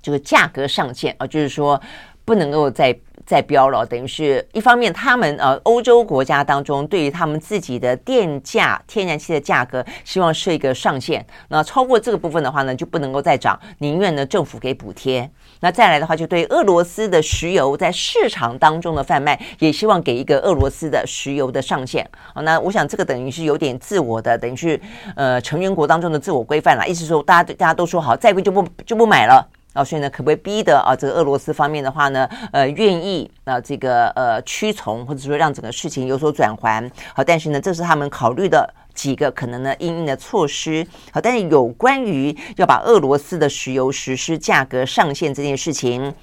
[0.02, 1.82] 这个价格上限啊，就是说
[2.24, 2.98] 不能够再。
[3.30, 11.24] 在飙了，等于是一方面，他们呃欧洲国家当中对于他们自己的电价、天然气的价格，希望设一个上限。
[11.50, 15.30] 那超过这个部分的话呢，就不能够再涨，宁愿呢政府给补贴。
[15.60, 22.10] 那再来的话，就对俄罗斯的石油在市场当中的贩卖，也希望给一个俄罗斯的石油的上限。
[22.34, 24.82] 好，那我想这个等于是有点自我的，等于是
[25.16, 26.88] 呃成员国当中的自我规范了。
[26.88, 29.48] 意思说，大家大家都说好，再贵就不就不买了。
[29.74, 36.90] 啊，所以呢，可不可以逼得啊，这个俄罗斯方面的话呢，呃，愿意啊，这个呃屈从，或者说让整个事情有所转圜。
[37.14, 40.86] 好，但是呢，这是他们考虑的几个可能呢应应的措施。
[41.12, 46.14] 好，但是有关于要把俄罗斯的石油实施价格上限这件事情。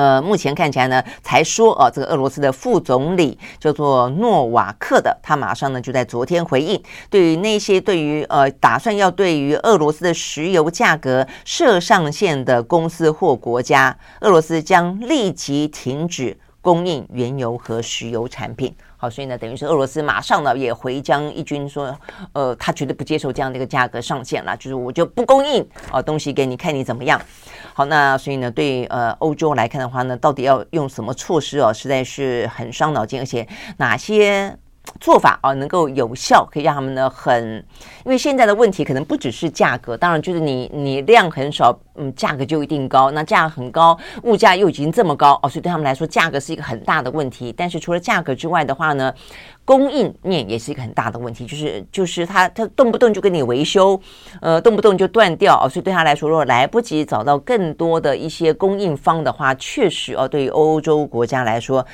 [0.00, 18.74] 呃，目前看起来呢，才说哦，这个俄罗斯的副总理叫做诺瓦克的，他马上呢就在昨天回应，对于那些对于呃打算要对于俄罗斯的石油价格设上限的公司或国家，俄罗斯将立即停止供应原油和石油产品。
[18.96, 21.98] 好，所以呢，等于是俄罗斯马上呢也回将一军说，
[22.34, 27.18] 呃，他绝对不接受这样的一个价格上限了，就是我就不供应啊东西给你，看你怎么样。
[27.72, 33.48] 好，那所以呢，对呃欧洲来看的话呢，到底要用什么措施哦，实在是很伤脑筋，而且
[33.78, 34.54] 哪些
[34.98, 37.64] 做法啊能够有效，可以让他们呢很，
[38.04, 47.54] 因为现在的问题可能不只是价格，当然就是你你量很少，嗯，价格就一定高，那价格很高，物价又已经这么高哦，所以对他们来说，价格是一个很大的问题。
[47.56, 49.14] 但是除了价格之外的话呢，
[49.64, 54.00] 供应面也是一个很大的问题，就是就是他他动不动就给你维修，
[54.40, 61.86] 呃，动不动就断掉哦，所以对他来说，如果来不及找到更多的一些供应方的话，确实哦，对于欧洲国家来说，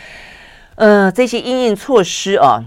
[0.76, 2.62] 呃，这些应应措施哦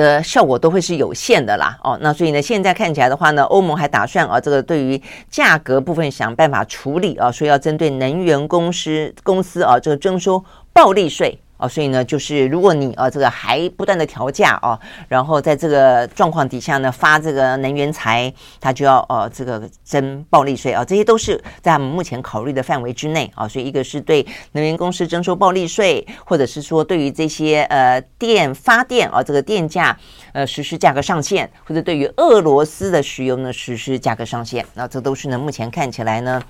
[0.00, 10.42] 的效果都会是有限的啦哦，那所以呢，现在看起来的话呢，欧盟还打算啊，这个对于价格部分想办法处理啊，所以要针对能源公司公司啊，这个征收
[10.72, 11.38] 暴利税。
[11.60, 23.46] 哦，所以呢，就是如果你呃这个还不断的调价哦，然后在这个状况底下呢，发这个能源财，他就要呃这个征暴利税啊，这些都是在我们目前考虑的范围之内啊。
[23.46, 29.96] 所以一个是对能源公司征收暴利税，或者是说对于这些呃电发电啊这个电价
[30.32, 36.42] 呃实施价格上限，或者对于俄罗斯的石油呢实施价格上限，那这都是呢目前看起来呢。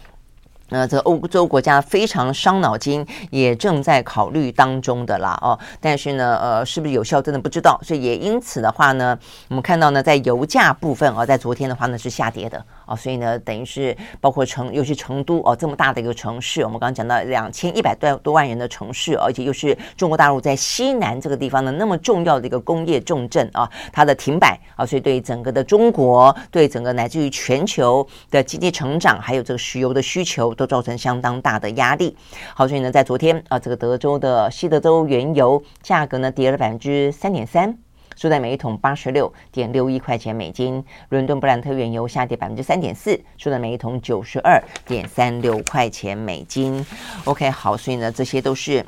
[0.70, 5.58] 那这欧洲国家非常伤脑筋，也正在考虑当中的啦哦。
[5.80, 7.78] 但是呢，呃，是不是有效，真的不知道。
[7.82, 9.18] 所以也因此的话呢，
[9.48, 12.96] 我们看到呢，在油价部分啊，在昨天的话呢是下跌的啊。
[12.96, 30.50] 所以呢，等于是包括成，尤其成都哦这么大的一个城市，我们刚刚讲到两千一百多多万人的城市，而且又是中国大陆在西南这个地方的那么重要的一个工业重镇啊，它的停摆啊，所以对整个的中国，对整个乃至于全球的经济成长，还有这个石油的需求。
[30.60, 32.16] 都造成相当大的压力。
[32.54, 37.78] 好，所以呢，在昨天啊，这个德州的西德州原油价格呢跌了百分之三点三，
[38.20, 40.84] 收在每一桶八十六点六一块钱美金。
[41.08, 46.84] 伦敦布兰特原油下跌百分之三点四，收在每一桶九十二点三六块钱美金。
[47.24, 48.84] OK，好，所以呢，这些都是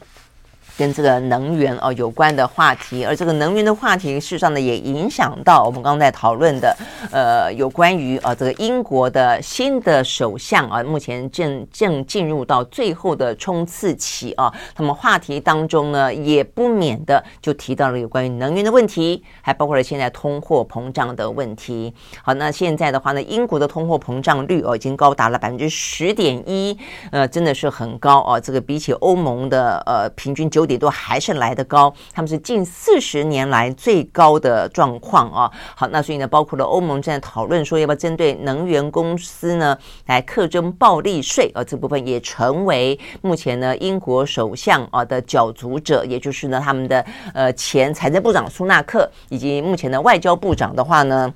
[0.77, 6.77] 跟这个能源哦有关的话题，而这个能源的话题，事实上呢也影响到我们刚刚在讨论的，
[7.11, 14.53] 呃，有关于啊这个英国的新的首相啊，目前正正进入到最后的冲刺期啊。
[14.77, 21.93] 那么话题当中呢，也不免的就提到了有关于能源的问题，还包括了现在通货膨胀的问题。
[22.23, 26.77] 好，那现在的话呢，英国的通货膨胀率哦已经高达了百分之十点一，
[27.11, 28.41] 呃，真的是很高哦。
[28.41, 35.51] 这个比起欧盟的呃平均九点多还是来得高，他们是近四十年来最高的状况啊。
[35.75, 47.05] 好，那所以呢，包括了欧盟正在讨论说要不要针对能源公司呢来课征暴利税，而这部分也成为目前呢英国首相啊的角逐者，也就是呢他们的
[47.35, 51.33] 呃前财政部长苏纳克以及目前的外交部长的话呢，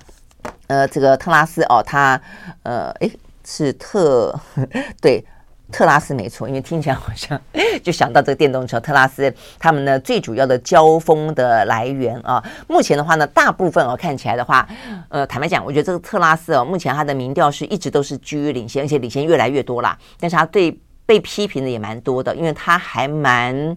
[0.67, 2.21] 呃这个特拉斯哦，他
[2.63, 3.11] 呃诶
[3.45, 4.39] 是特
[5.01, 5.25] 对。
[5.73, 7.41] 特拉斯没错，因为听起来好像
[7.83, 8.79] 就想到这个电动车。
[8.79, 14.67] 特拉斯他们呢最主要的交锋的来源啊，目前的话呢，大部分哦看起来的话，
[15.09, 19.99] 呃，坦白讲，我觉得这个特拉斯哦，目前他的民调是一直都是居于领先，而且领先越来越多啦。
[20.21, 23.77] 但是他对被批评的也蛮多的，因为他还蛮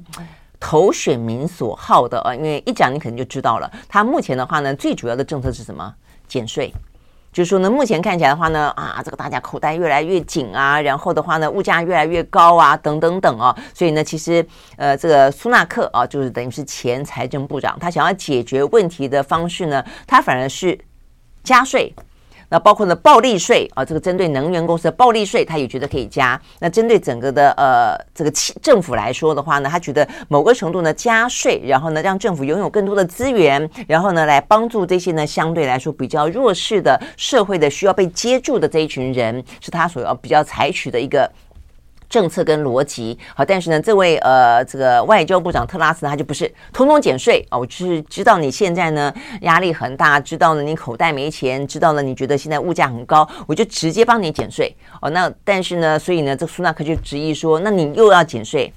[0.59, 2.35] 投选民所好的啊。
[2.35, 5.93] 因为一讲你可能就知道了，他目前的话呢，最主要的政策是什么？
[6.27, 6.71] 减税。
[7.31, 14.45] 就是说呢，目前看起来的话呢，啊，这个大家口袋越来越紧啊，然后的话呢，物价越来越高啊，等等等啊，所以呢，其实
[14.77, 20.77] 呃，这个苏纳克啊，就是等于是前财政部长，他想要解决问题的方式呢，他反而是
[21.43, 21.93] 加税。
[22.49, 26.39] 那包括呢，暴利税啊，这个针对能源公司的暴利税，他也觉得可以加。
[26.59, 28.31] 那针对整个的呃这个
[28.61, 41.29] 政府来说的话呢，他觉得某个程度呢加税，然后呢让政府拥有更多的资源，然后呢来帮助这些呢相对来说比较弱势的社会的需要被接住的这一群人，是他所要比较采取的一个。
[42.09, 55.09] 政策跟逻辑好，但是呢，这位呃，这个外交部长特拉斯他就不是通通减税啊，我就是知道你现在呢压力很大，知道呢你口袋没钱，知道呢你觉得现在物价很高，我就直接帮你减税哦。
[55.11, 58.73] 那但是呢，所以呢，这苏纳克就执意说，那你又要减税，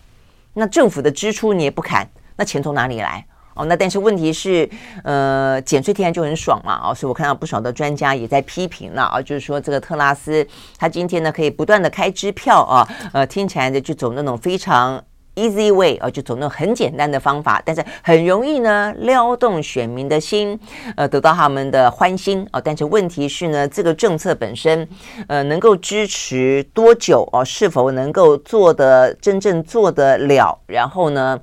[0.52, 2.06] 那政府的支出你也不砍，
[2.36, 3.24] 那钱从哪里来？
[3.54, 4.68] 哦，那但是问题是，
[5.04, 10.46] 呃，减税听起来就很爽嘛，哦，所以我看到不少的专家也在批评了啊，就是说这个特拉斯
[10.78, 15.02] 他今天呢可以不断的开支票啊，呃，听起来呢就走那种非常
[15.34, 20.58] easy way 啊，就走那种很简单的方法，但是很容易呢撩动选民的心，
[20.96, 24.88] 呃，得到他们的欢心啊，但是问题是呢，这个政策本身，
[25.28, 27.44] 呃，能够支持多久啊？
[27.44, 30.58] 是否能够做得真正做得了？
[30.66, 31.38] 然后呢？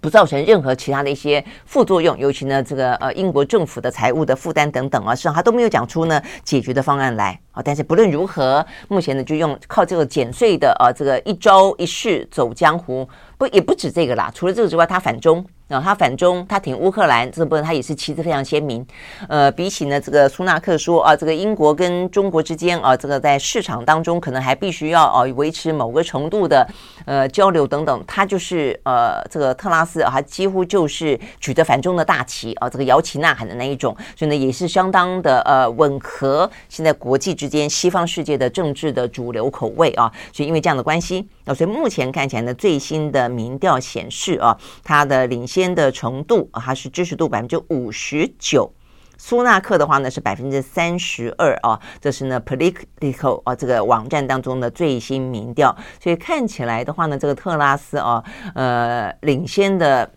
[0.00, 7.62] 不造成任何其他的一些副作用，尤其呢，这个呃英国政府的财务的负担等等啊，实际上他都没有讲出呢解决的方案来啊。
[7.64, 14.30] 但是不论如何，目前呢就用靠这个减税的啊这个一招一式走江湖，不也不止这个啦。
[14.34, 15.44] 除了这个之外，他反中。
[15.68, 18.86] 然后他反中，他挺乌克兰，这部分他也是旗帜非常鲜明。
[19.28, 26.64] 呃，比起呢，这个苏纳克说啊，这个英国跟中国之间啊，这个在市场当中可能还必须要啊维持某个程度的
[27.04, 40.12] 呃交流等等，他就是呃这个特拉斯啊，他几乎就是举着反中的大旗啊，这个摇旗呐喊的那一种，所以呢也是相当的呃吻合现在国际之间西方世界的政治的主流口味啊。
[40.32, 48.70] 所以因为这样的关系，啊，所以目前看起来呢，最新的民调显示啊，他的领先间的程度啊，它是支持度百分之五十九，
[49.16, 58.22] 苏纳克的话呢是百分之三十二啊，这是呢 Political 啊这个网站当中的最新民调，所以看起来的话呢，这个特拉斯啊，
[58.54, 60.10] 呃，领先的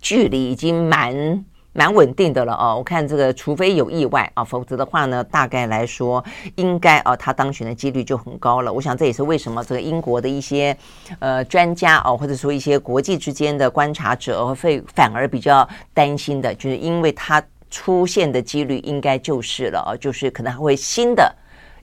[0.00, 1.44] 距离已经蛮。
[1.78, 6.24] 蛮稳定的了哦，我看这个，除非有意外啊，否则的话呢，大概来说，
[6.56, 8.72] 应该啊，他当选的几率就很高了。
[8.72, 10.76] 我想这也是为什么这个英国的一些
[11.20, 21.32] 呃专家哦，或者说一些国际之间的观察者会反而比较担心的，就是因为他出现的几率应该就是了啊，就是可能还会新的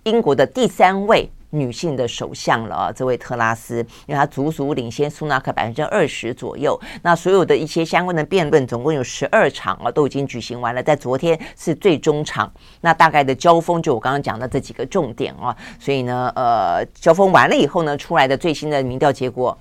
[0.03, 1.31] 英国的第三位。
[1.55, 6.79] 女性的首相了啊，这位特拉斯，因为她足足领先苏纳克百分之二十左右。
[7.01, 12.51] 那所有的一些相关的辩论，总共有十二场啊，都已经举行完了，在昨天是最终场。
[12.81, 19.57] 那大概的交锋，就我刚刚讲的这几个重点啊，所以呢，呃，交锋完了以后呢，出来的最新的民调结果。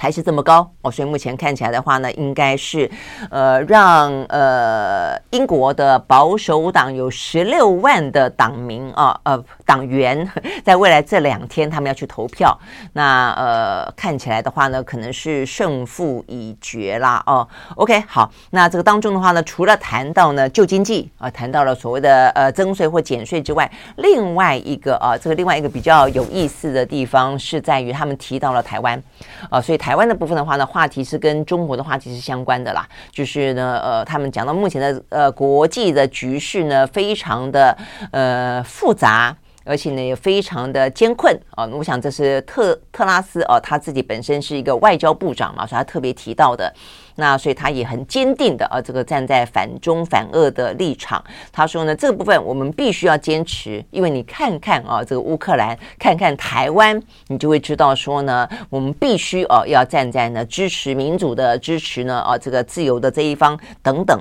[0.00, 2.90] 还是这么高哦，所以目前看起来的话呢，应该是，
[3.30, 10.26] 呃，让呃英国的保守党有十六万的党民啊，呃党员，
[10.64, 12.58] 在未来这两天他们要去投票。
[12.94, 17.46] 那呃看起来的话呢，可能是胜负已决啦哦。
[17.74, 28.98] OK，好，那这个当中的话呢，除了谈到呢旧经济啊，谈到了所谓的呃增税或减税之外，另外一个啊，这个另外一个比较有意思的地方是在于他们提到了台湾
[29.50, 29.89] 啊，所以台。
[29.90, 32.88] 台湾的部分的话呢，话题是跟中国的话题是相关的啦。
[33.10, 37.76] 就是呢，呃，他们讲到目前的呃国际的局势呢，非常的
[38.12, 39.36] 呃复杂。
[39.70, 41.64] 而且呢，也非常的艰困啊！
[41.66, 46.74] 我想这是特特拉斯哦，他自己本身是一个外交部长嘛，所以他特别提到的。
[47.14, 51.22] 那所以他也很坚定的啊，这个站在反中反俄的立场。
[51.52, 64.20] 他说呢，这个部分我们必须要坚持，因为你看看啊，这个乌克兰，看看台湾，你就会知道说呢，我们必须哦要站在呢支持民主的、支持呢啊这个自由的这一方等等。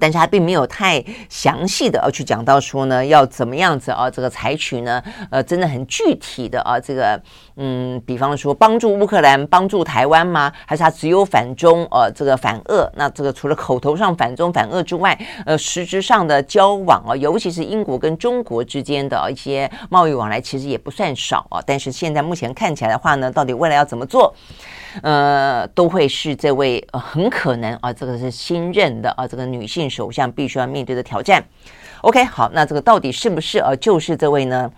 [0.00, 7.20] 但是他并没有太详细的呃去讲到说呢，要怎么样子啊，这个采取呢，呃，真的很具体的啊，这个
[7.60, 10.52] 嗯，比方说帮助乌克兰、帮助台湾吗？
[10.64, 12.88] 还是他只有反中呃，这个反俄？
[12.94, 21.60] 那这个除了口头上反中反俄之外，呃，实质上的交往啊，尤其是英国跟中国之间的一些贸易往来，其实也不算少啊。
[21.66, 24.32] 但是现在目前看起来的话呢，到底未来要怎么做？
[25.02, 31.44] 呃，都会是这位呃很可能啊，这个是新任的啊，这个女性首相必须要面对的挑战。
[32.02, 34.70] OK，好，那这个到底是不是呃就是这位呢？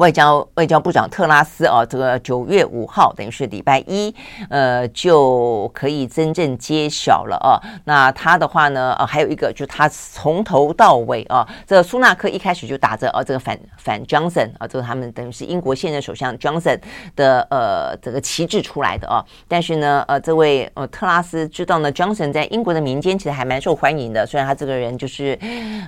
[0.00, 4.12] 外交外交部长特拉斯啊，这个九月五号等于是礼拜一，
[4.48, 7.60] 呃，就可以真正揭晓了啊。
[7.84, 16.80] 那他的话呢，啊，还有一个就是他从头到尾啊，这个苏纳克一开始就打着啊，这个反反 Johnson 啊，这个他们等于是英国现任首相 Johnson
[17.14, 19.22] 的呃这个旗帜出来的啊。
[19.46, 25.38] 但是呢，呃，这位呃特拉斯知道呢，Johnson 在英国的民间其实还蛮受欢迎的，虽然他这个人就是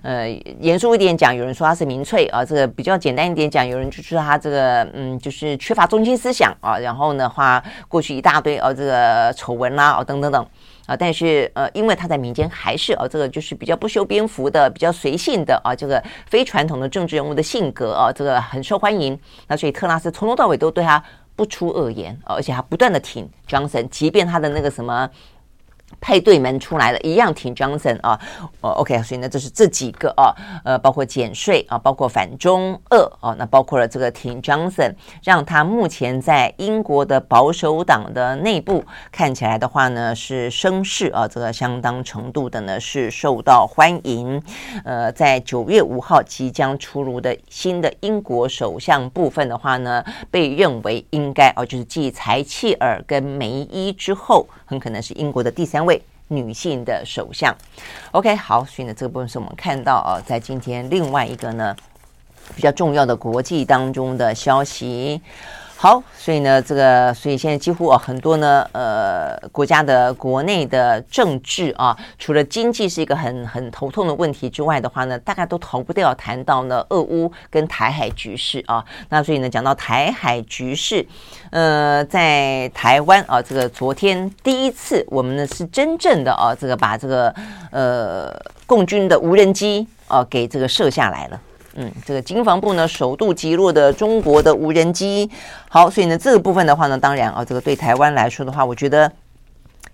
[0.03, 0.29] 呃
[0.61, 4.02] 严肃一点讲，有人说他是民粹啊，这个比较简单一点讲，有人就。
[4.03, 10.45] 就是他这个嗯，就是缺乏中心思想啊，然后呢，话过去一大堆哦，这个丑闻啦，哦等等等
[10.87, 19.17] 啊，但是呃，因为他在民间还是哦，这个就是比较不修边幅的，比较随性的啊，这个非传统的政治人物的性格啊，这个很受欢迎。
[19.47, 21.01] 那所以特拉斯从头到尾都对他
[21.37, 25.09] 不出恶言，而且他不断的挺 Johnson，即便他的那个什么。
[26.01, 28.19] 配对门出来了，一样挺 Johnson 啊，
[28.61, 30.33] 哦，OK，所以呢，这是这几个啊，
[30.65, 44.43] 呃，包括减税啊，包括反中恶啊，那包括了这个挺 Johnson，让他目前在英国的保守党的内部看起来的话呢，是声势啊，这个相当程度的呢是受到欢迎。
[44.85, 55.82] 呃，在九月五号即将出炉的新的英国首相部分的话呢，被认为应该啊，就是继柴契尔跟梅伊之后，很可能是英国的第三。
[55.85, 57.55] 位女性的首相
[58.13, 61.77] ，OK，好，所以呢，这个部分是我们看到啊，在今天另外一个呢
[62.57, 65.21] 比较重要的国际当中的消息。
[65.83, 78.85] 好，所以呢，这个，所以现在几乎啊，很多呢，呃，国家的国内的政治啊，除了经济是一个很很头痛的问题之外的话呢，大概都逃不掉谈到呢，俄乌跟台海局势啊。
[79.09, 81.05] 那所以呢，讲到台海局势，
[81.51, 87.35] 呃，在台湾啊，这个昨天第一次，我们呢是真正的啊，这个把这个
[87.73, 88.33] 呃
[88.67, 91.41] 共军的无人机啊给这个射下来了。
[91.75, 95.31] 嗯，这个经防部呢首度击落的中国的无人机，
[95.69, 99.11] 好，所以呢这个部分的话呢，当然啊，这个对台湾来说的话，我觉得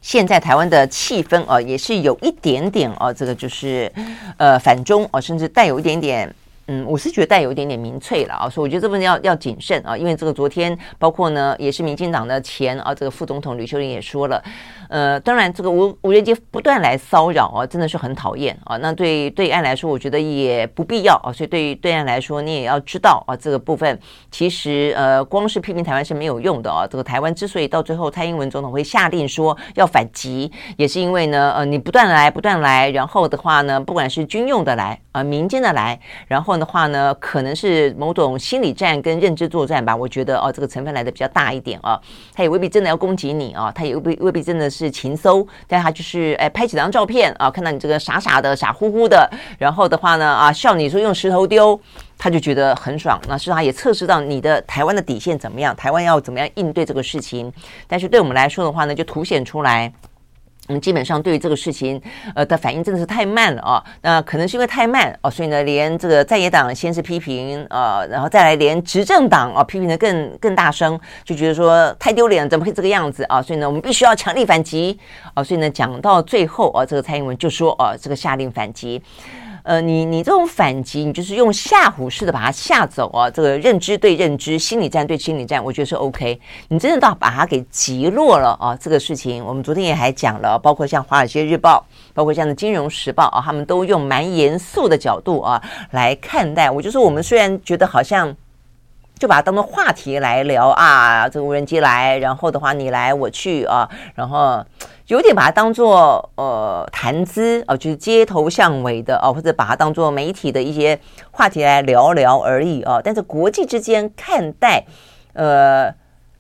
[0.01, 3.91] 现在台湾的气氛啊，也是有一点点啊，这个就是
[4.37, 6.35] 呃反中啊，甚至带有一点点。
[6.70, 14.45] 嗯，我是觉得带有一点点民粹了啊，所以我觉得这部分要要谨慎啊，因为这个昨天包括呢，也是民进党的前啊这个副总统吕秀莲也说了，
[14.89, 18.76] 呃，当然这个无无人机不断来骚扰啊，真的是很讨厌啊。
[18.76, 21.32] 那对对岸来说，我觉得也不必要啊。
[21.32, 23.99] 所以对于对岸来说，你也要知道啊，这个部分
[24.30, 26.86] 其实呃，光是批评台湾是没有用的啊。
[26.86, 36.59] 这个台湾之所以到最后蔡英文总统会下令说要反击，也是因为呢，呃，你不断来不断来，然后的话呢，不管是军用的来啊，民间的来，然后。
[36.59, 39.95] 的话呢，可能是某种心理战跟认知作战吧。
[39.95, 41.97] 我觉得哦，这个成分来的比较大一点啊。
[42.34, 51.79] 他也未必真的要攻击你啊，他也未必未必真的是是情搜，但他就是哎拍几张照片啊，看到你这个傻傻的、傻乎乎的，然后的话呢啊笑你说用石头丢，
[52.16, 53.20] 他就觉得很爽。
[53.29, 57.53] 那是他也测试到你的台湾的底线怎么样，台湾要怎么样应对这个事情。
[57.87, 59.93] 但是对我们来说的话呢，就凸显出来。
[60.68, 62.00] 我们基本上对于这个事情，
[62.34, 63.82] 呃的反应真的是太慢了啊。
[64.02, 73.40] 那可能是因为太慢哦，所以呢，连这个在野党先是批评，呃，然后再来连执政党啊批评的更更大声，就觉得说太丢脸了，怎么会这个样子啊？
[73.40, 74.98] 所以呢，我们必须要强力反击
[75.34, 75.42] 啊。
[75.42, 79.02] 所以呢，讲到最后啊，这个蔡英文就说啊，这个下令反击。
[79.68, 83.28] 呃，你你这种反击，你就是用吓唬式的把他吓走啊！
[83.28, 86.40] 这个认知对认知，心理战对心理战，我觉得是 OK。
[86.68, 88.74] 你真的到把他给击落了啊！
[88.80, 96.70] 这个事情，我们昨天也还讲了，包括像《华尔街日报》，包括像《金融时报》啊，他们都用蛮严肃的角度啊来看待。
[96.70, 98.34] 我就说，我们虽然觉得好像。
[99.18, 104.64] 就把它当做话题来聊啊，这个无人机来，然后的话你来我去啊，然后
[105.08, 110.98] 有点把它当做呃谈资啊，就是街头巷尾的啊，或者把它当做媒体的一些
[111.32, 113.00] 话题来聊聊而已啊。
[113.02, 114.84] 但是国际之间看待
[115.32, 115.92] 呃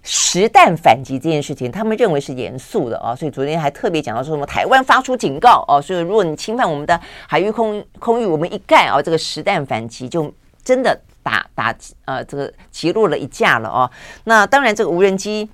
[0.04, 10.96] 实弹反击这件事情，他们认为是严肃的啊，所以昨天还特别讲到说什么台湾发出警告啊，所以如果你侵犯我们的海域空空域，我们一概啊这个实弹反击就真的。
[11.28, 11.74] 打打
[12.06, 13.90] 呃，这个击落了一架了哦。
[14.24, 15.50] 那当然，这个无人机，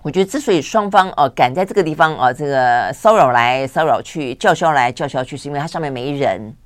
[0.00, 6.56] 我觉得之所以双方呃敢在这个地方啊、这个骚扰来骚扰去，叫嚣来叫嚣去，是因为它上面没人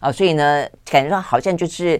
[0.00, 1.98] 啊、所以呢，感觉上好像就是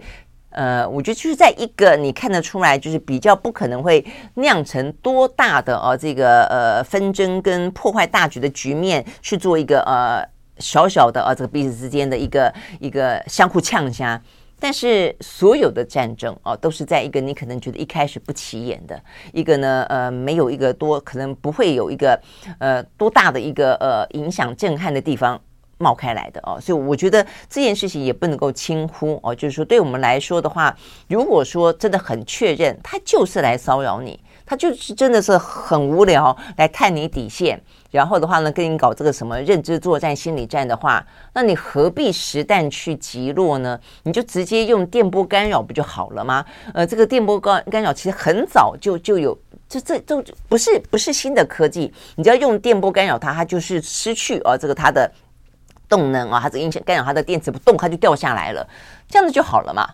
[0.51, 10.22] 呃，我觉得就是在一个你看得出来，就是比较不可能会酿成多大的哦、这个呃纷争跟破坏大局的局面去做一个呃
[10.59, 14.20] 小小的啊、呃，这个彼此之间的一个一个相互呛下。
[14.59, 19.01] 但是所有的战争哦，都是在一个你可能觉得一开始不起眼的
[19.33, 22.21] 一个呢，呃，没有一个多可能不会有一个
[22.59, 25.41] 呃多大的一个呃影响震撼的地方
[25.79, 30.75] 冒开来的哦，所以我觉得这件事情也不能够轻忽哦，就是说对我们来说的话，
[31.09, 34.19] 如果说真的很确认他就是来骚扰你。
[34.49, 37.61] 他就是真的是很无聊，来看你底线，
[37.97, 43.80] 然后的话呢，跟你搞这个什么认知作战、心理战的话，那你何必实弹去击落呢？
[44.03, 46.44] 你就直接用电波干扰不就好了吗？
[46.74, 49.36] 呃，这个电波干干扰其实很早就就有，
[49.66, 55.11] 这这这不是不是新的科技，你只要用电波干扰它，它就是失去啊这个它的
[55.88, 58.68] 动能啊，它这影响干扰它的电磁不动，它就掉下来了，
[59.09, 59.88] 这样子就好了嘛。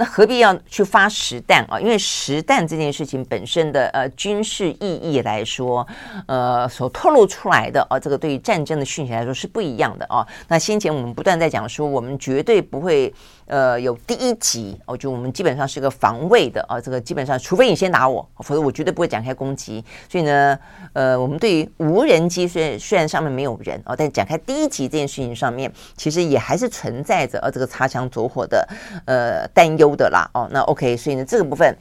[0.00, 1.78] 那何必要去发实弹啊？
[1.78, 5.86] 因为实弹这件事情本身的呃军事意义来说，
[6.26, 10.26] 呃所透露出来的啊，这个对于战争的讯息来说是不一样的啊。
[10.48, 13.12] 那先前我们不断在讲说，我们绝对不会。
[13.50, 19.84] 呃，有第一级，我觉得我们基本上是个防卫的啊，这个基本上，除非你先打我，否则我绝对不会展开攻击。
[20.08, 20.56] 所以呢，
[20.92, 28.68] 呃，我们对于无人机虽然虽然上面没有人哦，但展开第一级这件事情上面，其实也还是存在着呃这个擦枪走火的
[29.04, 30.30] 呃担忧的啦。
[30.32, 31.76] 哦，那 OK，所以呢，这个部分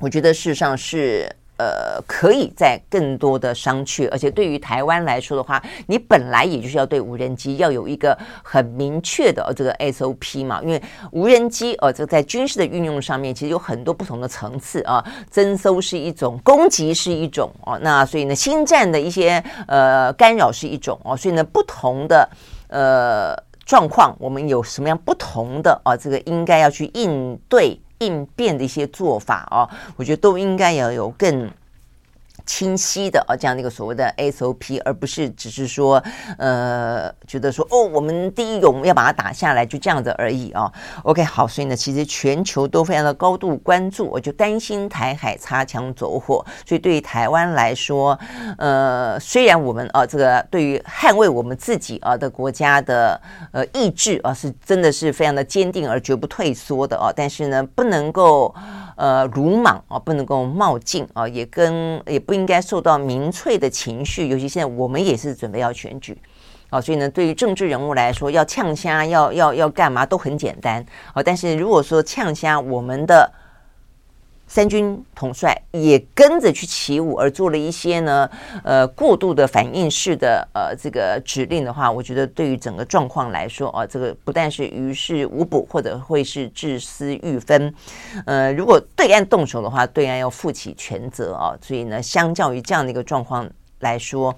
[0.00, 1.30] 我觉得事实上是。
[1.58, 10.82] 呃，可以在更多的商榷，而且对于台湾来说的话，你本来也就是要对无人机要有一个很明确的这个 SOP 嘛，因为
[11.12, 15.02] 无人机呃，这在军事的运用上面其实有很多不同的层次啊，
[15.32, 22.28] 侦搜是一种，攻击是一种哦，那所以呢，心战的一些呃干扰是一种哦，所以呢，不同的
[22.68, 23.34] 呃
[23.64, 27.80] 状况，我们有什么样不同的啊，这个应该要去应对。
[27.98, 31.50] 应变的一些做法哦，我觉得都应该要有更
[32.46, 36.02] 清晰的啊，这样的一个所谓的 SOP，而不是只是说，
[36.38, 40.72] 呃，觉得说哦，我们第一个我们要把它打下来，就这样子而已啊。
[41.02, 46.44] OK，好，所以呢，其实全球都非常的高度关注，我就担心台海擦枪走火。
[46.64, 48.18] 所以对于台湾来说，
[48.58, 53.20] 呃，虽然我们啊，这个对于捍卫我们自己啊的国家的
[53.50, 58.54] 呃意志啊，是真的是非常的坚定而绝不退缩的啊，但是呢，不能够。
[58.96, 66.18] 呃，鲁莽啊，不能够冒进啊，也跟也不应该受到民粹的情绪，尤其现在我们也是准备要选举
[66.70, 70.84] 啊，所以呢，对于政治人物来说，要呛虾，要要要干嘛都很简单
[71.14, 73.30] 啊，但是如果说呛虾，我们的。
[74.48, 78.30] 三军统帅也跟着去起舞，而做了一些呢，
[78.62, 87.74] 呃，过度的反应式的呃这个指令的话，我觉得对于整个状况来说，哦，这个不但是于事无补，或者会是治私欲分。
[88.24, 91.52] 呃，如果对岸动手的话，对岸要负起全责啊。
[91.60, 93.48] 所以呢，相较于这样的一个状况
[93.80, 94.34] 来说，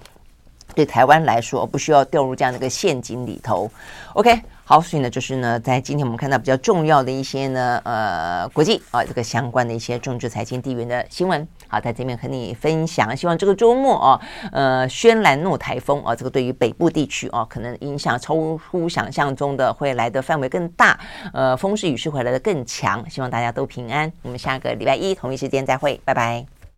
[0.73, 3.69] 对台湾来说，不需要掉入这样的一个陷阱里头。
[4.13, 4.41] OK。
[4.69, 13.17] 好，所以呢，就是呢，在今天我们看到比较重要的一些呢，呃，国际啊，这个相关的一些政治、财经、地缘的新闻，好，在这边和你分享。
[13.17, 18.35] 希望这个周末啊，呃，轩岚诺台风啊，这个对于北部地区啊，可能影响超
[18.69, 20.99] 乎想象中的会来的范围更大，
[21.33, 23.03] 呃，风势雨势会来的更强。
[23.09, 24.11] 希望大家都平安。
[24.21, 26.58] 我们下个礼拜一同一时间再会，拜拜。